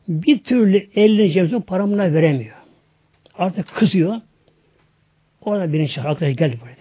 [0.08, 2.56] Bir türlü elini cebine paramına veremiyor.
[3.38, 4.20] Artık kızıyor.
[5.40, 6.00] Orada birinci.
[6.00, 6.78] Arkadaş geldi buraya.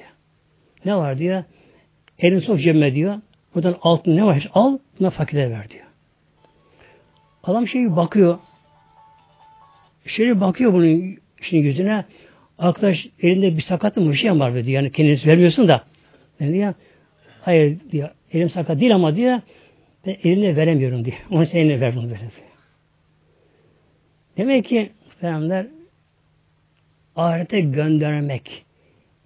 [0.85, 1.43] Ne var diyor.
[2.19, 3.17] Elini sok cebime diyor.
[3.55, 4.49] Buradan altın ne var?
[4.53, 4.77] Al.
[4.99, 5.85] Buna fakire ver diyor.
[7.43, 8.39] Adam şey bakıyor.
[10.05, 12.05] Şöyle bakıyor bunun şimdi yüzüne.
[12.57, 14.65] Arkadaş elinde bir sakat mı bir şey var diyor.
[14.65, 15.83] Yani kendiniz vermiyorsun da.
[16.39, 16.73] Ne diyor?
[17.41, 18.09] Hayır diyor.
[18.33, 19.41] Elim sakat değil ama diyor.
[20.07, 21.17] Ben eline veremiyorum diyor.
[21.31, 22.21] Onu sen eline ver bunu böyle.
[24.37, 25.67] Demek ki muhteremler
[27.15, 28.63] ahirete göndermek.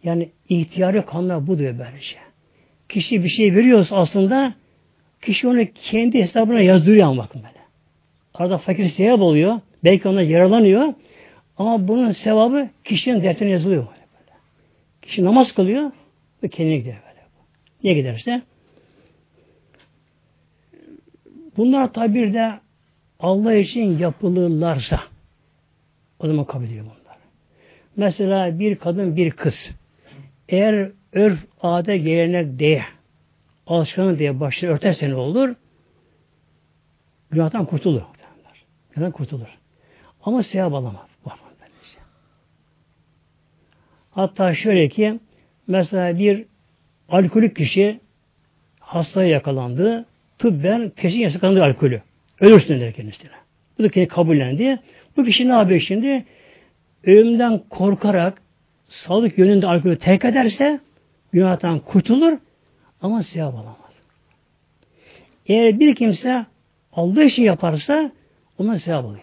[0.03, 2.15] Yani ihtiyarı kanlar bu diyor böylece.
[2.89, 4.53] Kişi bir şey veriyorsa aslında
[5.21, 7.61] kişi onu kendi hesabına yazdırıyor ama bakın böyle.
[8.33, 9.59] Arada fakir sevap oluyor.
[9.83, 10.93] Belki ona yaralanıyor.
[11.57, 13.83] Ama bunun sevabı kişinin defterine yazılıyor.
[13.83, 14.37] Böyle.
[15.01, 15.91] Kişi namaz kılıyor
[16.43, 17.21] ve kendine gidiyor böyle.
[17.83, 18.41] Niye giderse?
[21.57, 22.59] Bunlar tabi de
[23.19, 24.99] Allah için yapılırlarsa
[26.19, 27.17] o zaman kabul ediyor bunlar.
[27.95, 29.71] Mesela bir kadın bir kız
[30.49, 32.83] eğer örf, adet, gelenek diye
[33.67, 35.55] alışkanlık diye başını örterse ne olur?
[37.31, 38.01] Günahtan kurtulur.
[38.91, 39.57] Günahtan kurtulur.
[40.23, 41.11] Ama sevap alamaz.
[44.11, 45.19] Hatta şöyle ki
[45.67, 46.45] mesela bir
[47.09, 47.99] alkolik kişi
[48.79, 50.05] hastaya yakalandı.
[50.41, 52.01] Tıbben kesin yasaklandı alkolü.
[52.39, 53.29] Ölürsün der kendisine.
[53.77, 54.79] Bu da kendi kabullendi.
[55.17, 56.25] Bu kişi ne yapıyor şimdi?
[57.03, 58.41] Ölümden korkarak
[58.87, 60.79] sağlık yönünde alkolü terk ederse
[61.33, 62.37] günahtan kurtulur
[63.01, 63.75] ama sevap alamaz.
[65.45, 66.45] Eğer bir kimse
[66.93, 68.11] aldığı işi yaparsa
[68.57, 69.21] ona sevap alıyor.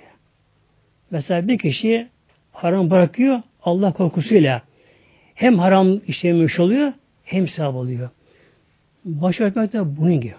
[1.10, 2.08] Mesela bir kişi
[2.52, 4.62] haram bırakıyor Allah korkusuyla
[5.34, 6.92] hem haram işlemiş oluyor
[7.24, 8.10] hem sevap oluyor.
[9.04, 10.34] Baş örtmek de bunun gibi.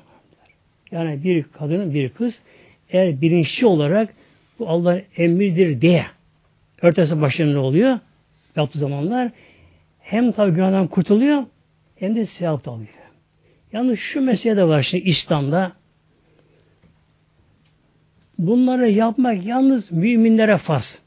[0.91, 2.39] Yani bir kadın, bir kız
[2.89, 4.13] eğer bilinçli olarak
[4.59, 6.05] bu Allah emridir diye
[6.81, 7.99] örtesi başlarında oluyor
[8.55, 9.31] yaptığı zamanlar
[9.99, 11.43] hem tabi günahdan kurtuluyor
[11.95, 12.89] hem de sevap da alıyor.
[13.73, 15.71] Yalnız şu mesele de var şimdi İslam'da
[18.37, 20.99] bunları yapmak yalnız müminlere farz.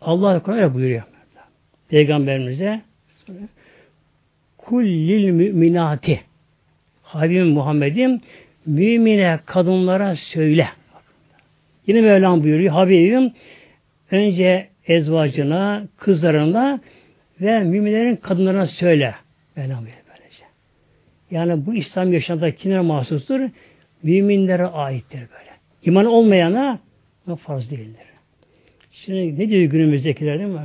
[0.00, 1.02] Allah Kur'an'a buyuruyor.
[1.88, 2.82] Peygamberimize
[4.58, 6.20] kullil müminati
[7.08, 8.20] Habibim Muhammed'im
[8.66, 10.68] mümine kadınlara söyle.
[11.86, 12.72] Yine Mevlam buyuruyor.
[12.72, 13.32] Habibim
[14.10, 16.80] önce ezvacına, kızlarına
[17.40, 19.14] ve müminlerin kadınlarına söyle.
[19.56, 20.44] Mevlam böylece.
[21.30, 23.40] Yani bu İslam yaşamında kimlere mahsustur?
[24.02, 25.50] Müminlere aittir böyle.
[25.84, 26.78] İman olmayana
[27.40, 28.06] farz değildir.
[28.92, 30.60] Şimdi ne diyor günümüzdekiler değil mi?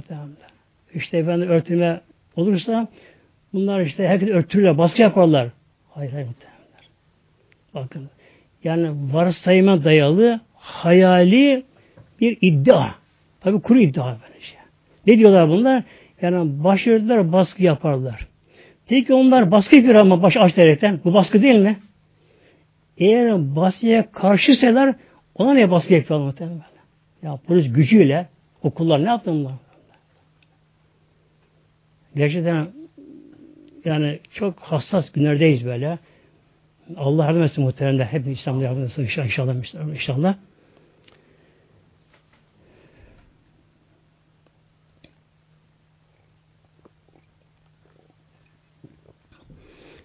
[0.94, 2.02] İşte efendim örtülme
[2.36, 2.88] olursa
[3.54, 5.50] bunlar işte herkes örtürler, baskı yaparlar.
[5.96, 6.90] Hayır hayır muhtemelenler.
[7.74, 8.10] Bakın
[8.64, 11.64] yani varsayıma dayalı hayali
[12.22, 12.90] bir iddia.
[13.42, 14.58] Tabi kuru iddia böyle şey.
[15.08, 15.84] Ne diyorlar bunlar?
[16.22, 18.28] Yani başörtüler baskı yaparlar.
[18.88, 21.00] Peki onlar baskı yapıyor ama baş aç derekten.
[21.06, 21.80] Bu baskı değil mi?
[22.98, 24.96] Eğer baskıya karşıseler
[25.36, 26.62] ona ne baskı yapıyorlar muhtemelen?
[27.24, 28.28] Ya polis gücüyle
[28.64, 29.54] okullar ne yaptı bunlar?
[32.16, 32.68] Gerçekten
[33.86, 36.00] yani çok hassas günlerdeyiz böyle.
[36.98, 38.06] Allah yardım etsin muhteremler.
[38.06, 39.56] Hep İslam'da yardım etsin inşallah.
[39.94, 40.36] inşallah.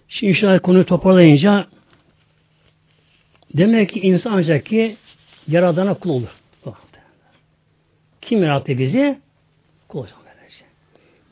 [0.07, 1.67] Şimdi inşallah konuyu toparlayınca
[3.57, 4.97] demek ki insan ancak ki
[5.47, 6.39] Yaradan'a kul olur.
[8.21, 9.19] Kim yarattı bizi?
[9.87, 10.19] Kul olacak.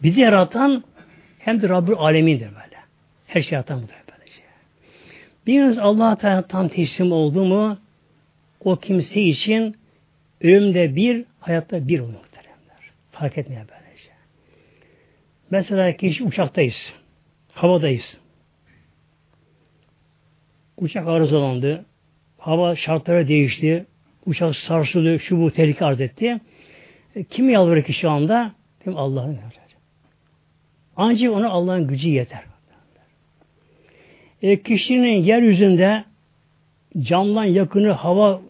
[0.03, 0.83] Bizi yaratan
[1.47, 2.77] hem de Rabbül Alemin'dir böyle.
[3.27, 4.41] Her şey yaratan budur böylece.
[5.47, 7.77] Biriniz Allah'a Teala tam teslim oldu mu
[8.63, 9.75] o kimse için
[10.41, 12.91] ölümde bir, hayatta bir olur muhteremler.
[13.11, 14.09] Fark etmiyor böylece.
[15.49, 16.93] Mesela kişi uçaktayız.
[17.53, 18.17] Havadayız.
[20.77, 21.85] Uçak arızalandı.
[22.37, 23.85] Hava şartları değişti.
[24.25, 25.19] Uçak sarsıldı.
[25.19, 26.39] Şu bu tehlike arz etti.
[27.15, 28.51] E, kim yalvarır ki şu anda?
[28.87, 29.66] Allah'ın yalvarır.
[30.97, 32.43] Ancak ona Allah'ın gücü yeter.
[34.41, 36.03] E, kişinin yeryüzünde
[36.99, 38.41] camdan yakını hava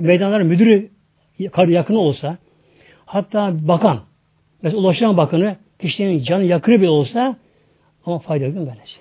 [0.00, 0.90] meydanlar müdürü
[1.38, 2.38] yakını olsa
[3.06, 4.00] hatta bakan
[4.62, 7.36] mesela ulaşan bakanı kişinin canı yakını bile olsa
[8.06, 9.00] ama fayda yok böylece.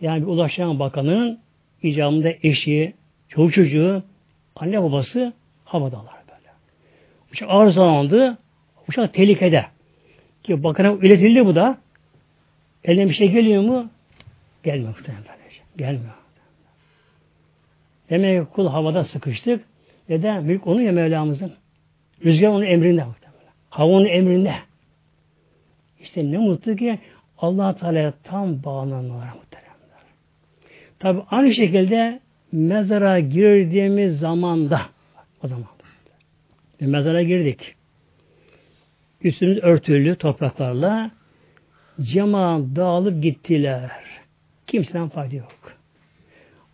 [0.00, 1.40] Yani bir ulaşan bakanın
[1.82, 2.94] icabında eşi,
[3.28, 4.02] çoğu çocuğu,
[4.56, 5.32] anne babası
[5.64, 6.50] havadalar böyle.
[7.32, 8.38] Uçak arızalandı,
[8.88, 9.66] uçak tehlikede.
[10.48, 11.78] Ki bakana üretildi bu da.
[12.84, 13.90] Eline bir şey geliyor mu?
[14.62, 15.62] Gelmiyor muhtemelen böylece.
[15.76, 16.14] Gelmiyor.
[18.10, 19.64] Demek ki kul havada sıkıştık.
[20.08, 20.44] Neden?
[20.44, 21.52] Mülk onun ya Mevlamızın.
[22.24, 23.52] Rüzgar onun emrinde muhtemelen.
[23.70, 24.54] Hava onun emrinde.
[26.00, 26.98] İşte ne mutlu ki
[27.38, 30.02] allah Teala'ya tam bağlananlar muhteremler.
[30.98, 32.20] Tabi aynı şekilde
[32.52, 34.80] mezara girdiğimiz zamanda
[35.44, 35.66] o zaman
[36.80, 37.77] mezara girdik
[39.22, 41.10] üstümüz örtülü topraklarla
[42.00, 43.90] cema dağılıp gittiler.
[44.66, 45.78] Kimseden fayda yok.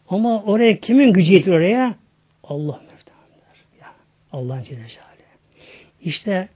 [0.09, 1.95] Ama oraya kimin gücü yetir oraya?
[2.45, 2.81] Allah
[3.81, 3.93] ya,
[4.33, 4.87] Allah'ın Celle
[6.01, 6.49] İşte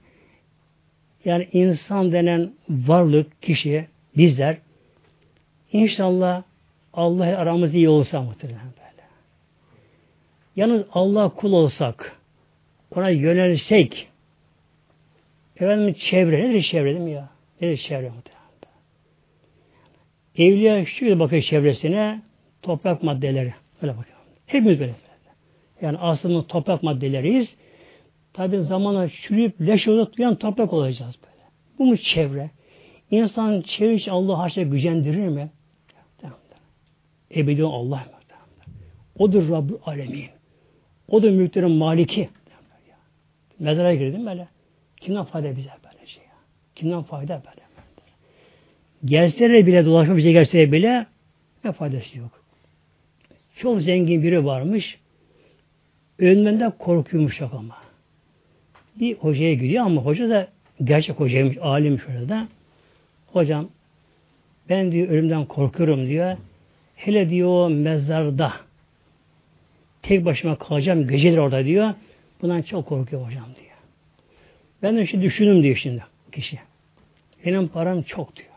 [1.25, 3.87] yani insan denen varlık, kişi,
[4.17, 4.57] bizler
[5.71, 6.43] inşallah
[6.93, 9.07] Allah aramız iyi olsa muhtemelen böyle.
[10.55, 12.17] Yalnız Allah kul olsak,
[12.95, 14.08] ona yönelsek,
[15.59, 16.49] Efendim çevre.
[16.49, 17.29] Nedir çevre değil mi ya?
[17.61, 18.39] Nedir çevre muhtemelen?
[20.35, 22.21] Evliya şöyle bakıyor çevresine
[22.61, 23.53] toprak maddeleri.
[23.81, 24.17] Öyle bakıyor.
[24.45, 24.93] Hepimiz böyle.
[25.81, 27.47] Yani aslında toprak maddeleriyiz.
[28.33, 31.43] Tabi zamanla çürüyüp leş olup duyan toprak olacağız böyle.
[31.79, 32.49] Bu mu çevre?
[33.11, 35.49] İnsan çevre için Allah haşa gücendirir mi?
[37.35, 38.19] Ebedi Allah mı?
[39.19, 40.25] Odur Rabbül Alemin.
[41.07, 42.29] Odur mülklerin maliki.
[43.59, 44.47] Mezara girdim böyle.
[45.01, 46.29] Kimden fayda bize böyle şey ya?
[46.75, 47.69] Kimden fayda böyle?
[49.05, 51.05] Gelseler bile dolaşma bize gelseler bile
[51.63, 52.43] ne faydası yok.
[53.55, 54.97] Çok zengin biri varmış.
[56.19, 57.77] Ölümden de korkuyormuş yok ama.
[58.99, 60.47] Bir hocaya gidiyor ama hoca da
[60.83, 62.47] gerçek hocaymış, alimmiş orada.
[63.27, 63.69] Hocam
[64.69, 66.37] ben diyor ölümden korkuyorum diyor.
[66.95, 68.53] Hele diyor mezarda
[70.01, 71.93] tek başıma kalacağım geceler orada diyor.
[72.41, 73.68] Bundan çok korkuyor hocam diyor.
[74.83, 76.59] Ben de şimdi düşündüm diyor şimdi kişi.
[77.45, 78.49] Benim param çok diyor.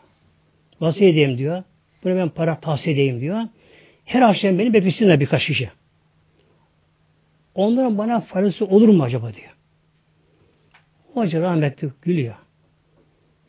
[0.80, 1.62] Vasiyet edeyim diyor.
[2.04, 3.40] Bunu ben para tahsil edeyim diyor.
[4.04, 5.70] Her akşam beni beklesinler birkaç kişi.
[7.54, 9.56] Onların bana faydası olur mu acaba diyor.
[11.14, 12.34] Hoca rahmetli gülüyor.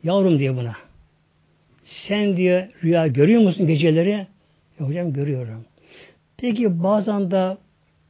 [0.03, 0.75] Yavrum diyor buna.
[1.85, 4.27] Sen diyor rüya görüyor musun geceleri?
[4.79, 5.65] E, hocam görüyorum.
[6.37, 7.57] Peki bazen de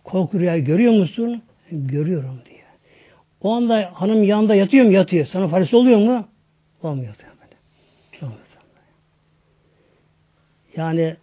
[0.03, 1.41] korku rüya görüyor musun?
[1.71, 2.62] Görüyorum diyor.
[3.43, 4.91] O anda hanım yanında yatıyor mu?
[4.91, 5.25] Yatıyor.
[5.25, 6.27] Sana faydası oluyor mu?
[6.83, 7.15] Olmuyor.
[10.75, 11.15] Yani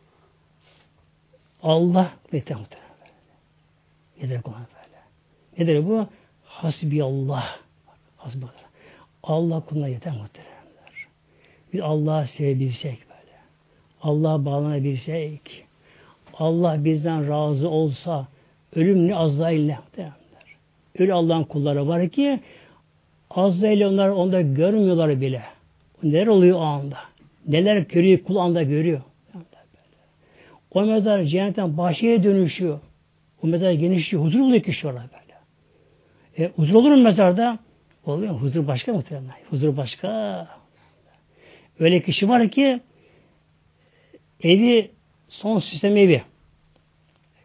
[1.63, 2.91] Allah yeter muhtemelen.
[4.23, 5.01] Yeter kullanır böyle.
[5.59, 6.07] Nedir bu?
[6.45, 7.45] Hasbi Allah.
[8.17, 8.47] Hasbi
[9.23, 9.61] Allah.
[9.61, 11.07] Kuluna yeter muhteremler.
[11.73, 13.37] Biz Allah'ı sevebilsek böyle.
[14.03, 15.65] Allah'a bağlanabilsek.
[16.35, 18.29] Allah bizden razı olsa
[18.77, 20.20] ölüm ne Azrail ne muhteremler.
[21.01, 22.41] Öyle Allah'ın kulları var ki
[23.31, 25.43] Azrail onlar onda görmüyorlar bile.
[26.03, 26.99] Neler oluyor o anda?
[27.49, 29.01] Neler görüyor kul anda görüyor.
[30.71, 32.81] O mezar cennetten bahçeye dönüşüyor.
[33.43, 34.25] O mezar genişliyor.
[34.25, 35.39] Huzur oluyor kişi orada böyle.
[36.39, 37.59] E, huzur olur mu mezarda?
[38.07, 38.35] Oluyor.
[38.35, 39.35] Huzur başka muhtemelen.
[39.51, 40.49] Huzur başka.
[41.79, 42.81] Öyle kişi var ki
[44.43, 44.91] evi
[45.29, 46.23] son sistem evi.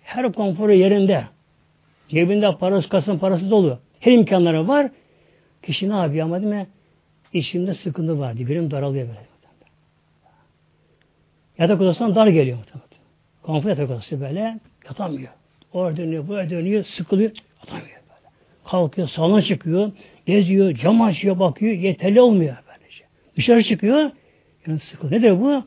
[0.03, 1.34] Her konforu yerinde.
[2.09, 3.79] Cebinde parası, kasın parası dolu.
[3.99, 4.91] Her imkanları var.
[5.63, 6.67] Kişi ne yapıyor ama değil mi?
[7.33, 8.49] İşimde sıkıntı var diye.
[8.49, 9.19] Benim daralıyor böyle.
[11.57, 12.57] Yatak odasından dar geliyor.
[13.43, 15.29] Konfor yatak odası böyle yatamıyor.
[15.73, 18.29] Orada dönüyor, buraya dönüyor, sıkılıyor, yatamıyor böyle.
[18.65, 19.91] Kalkıyor, salona çıkıyor,
[20.25, 23.03] geziyor, cam açıyor, bakıyor, yeterli olmuyor böylece.
[23.37, 24.11] Dışarı çıkıyor,
[24.67, 25.21] yani sıkılıyor.
[25.21, 25.63] Nedir bu?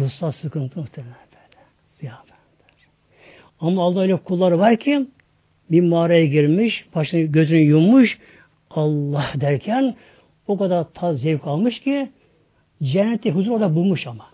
[0.00, 1.64] Ruhsal sıkıntı muhtemelen böyle.
[1.90, 2.30] Ziyaret.
[3.60, 5.06] Ama Allah öyle kulları var ki
[5.70, 8.18] bir mağaraya girmiş, başını gözünü yummuş,
[8.70, 9.94] Allah derken
[10.46, 12.08] o kadar taz zevk almış ki
[12.82, 14.26] cennette huzur orada bulmuş ama.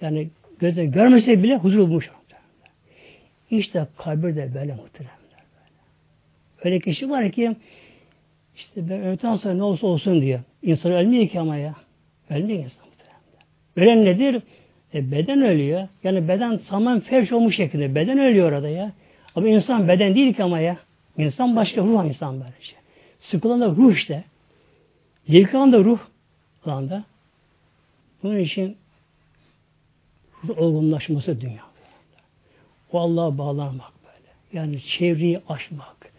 [0.00, 0.28] Yani
[0.58, 2.10] gözle görmese bile huzur bulmuş.
[3.50, 5.14] İşte kabir de böyle muhteremler.
[5.32, 5.80] Böyle.
[6.64, 7.56] Öyle kişi var ki
[8.56, 10.40] işte ben öğleden sonra ne olsa olsun diyor.
[10.62, 11.74] İnsan ölmüyor ki ama ya.
[12.30, 13.44] Ölmüyor insan muhteremler.
[13.76, 14.42] Ölen nedir?
[14.94, 15.88] E beden ölüyor.
[16.04, 17.94] Yani beden tamamen ferş olmuş şekilde.
[17.94, 18.92] Beden ölüyor orada ya.
[19.34, 20.76] Ama insan beden değil ki ama ya.
[21.18, 22.78] İnsan başka ruh insan böyle şey.
[23.20, 24.24] Sıkılan da ruh işte.
[25.28, 25.98] Zevkan da ruh.
[26.66, 27.04] Anda.
[28.22, 28.76] Bunun için
[30.56, 31.62] olgunlaşması dünya.
[32.92, 34.30] O Allah'a bağlanmak böyle.
[34.52, 36.12] Yani çevreyi aşmak,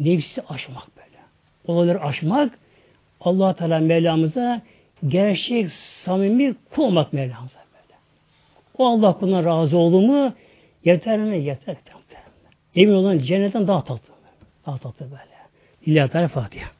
[0.00, 1.18] nefsi aşmak böyle.
[1.66, 2.58] Olayları aşmak,
[3.20, 4.62] allah Teala Mevlamıza
[5.08, 5.72] gerçek,
[6.04, 7.98] samimi kul olmak Mevlamıza böyle.
[8.78, 10.34] O Allah kuluna razı oldu
[10.84, 11.44] yeter mi?
[11.44, 11.76] Yeter.
[12.74, 14.14] Emin olan cennetten daha tatlı.
[14.66, 15.30] Daha tatlı böyle.
[15.86, 16.79] İlahi Teala Fatiha.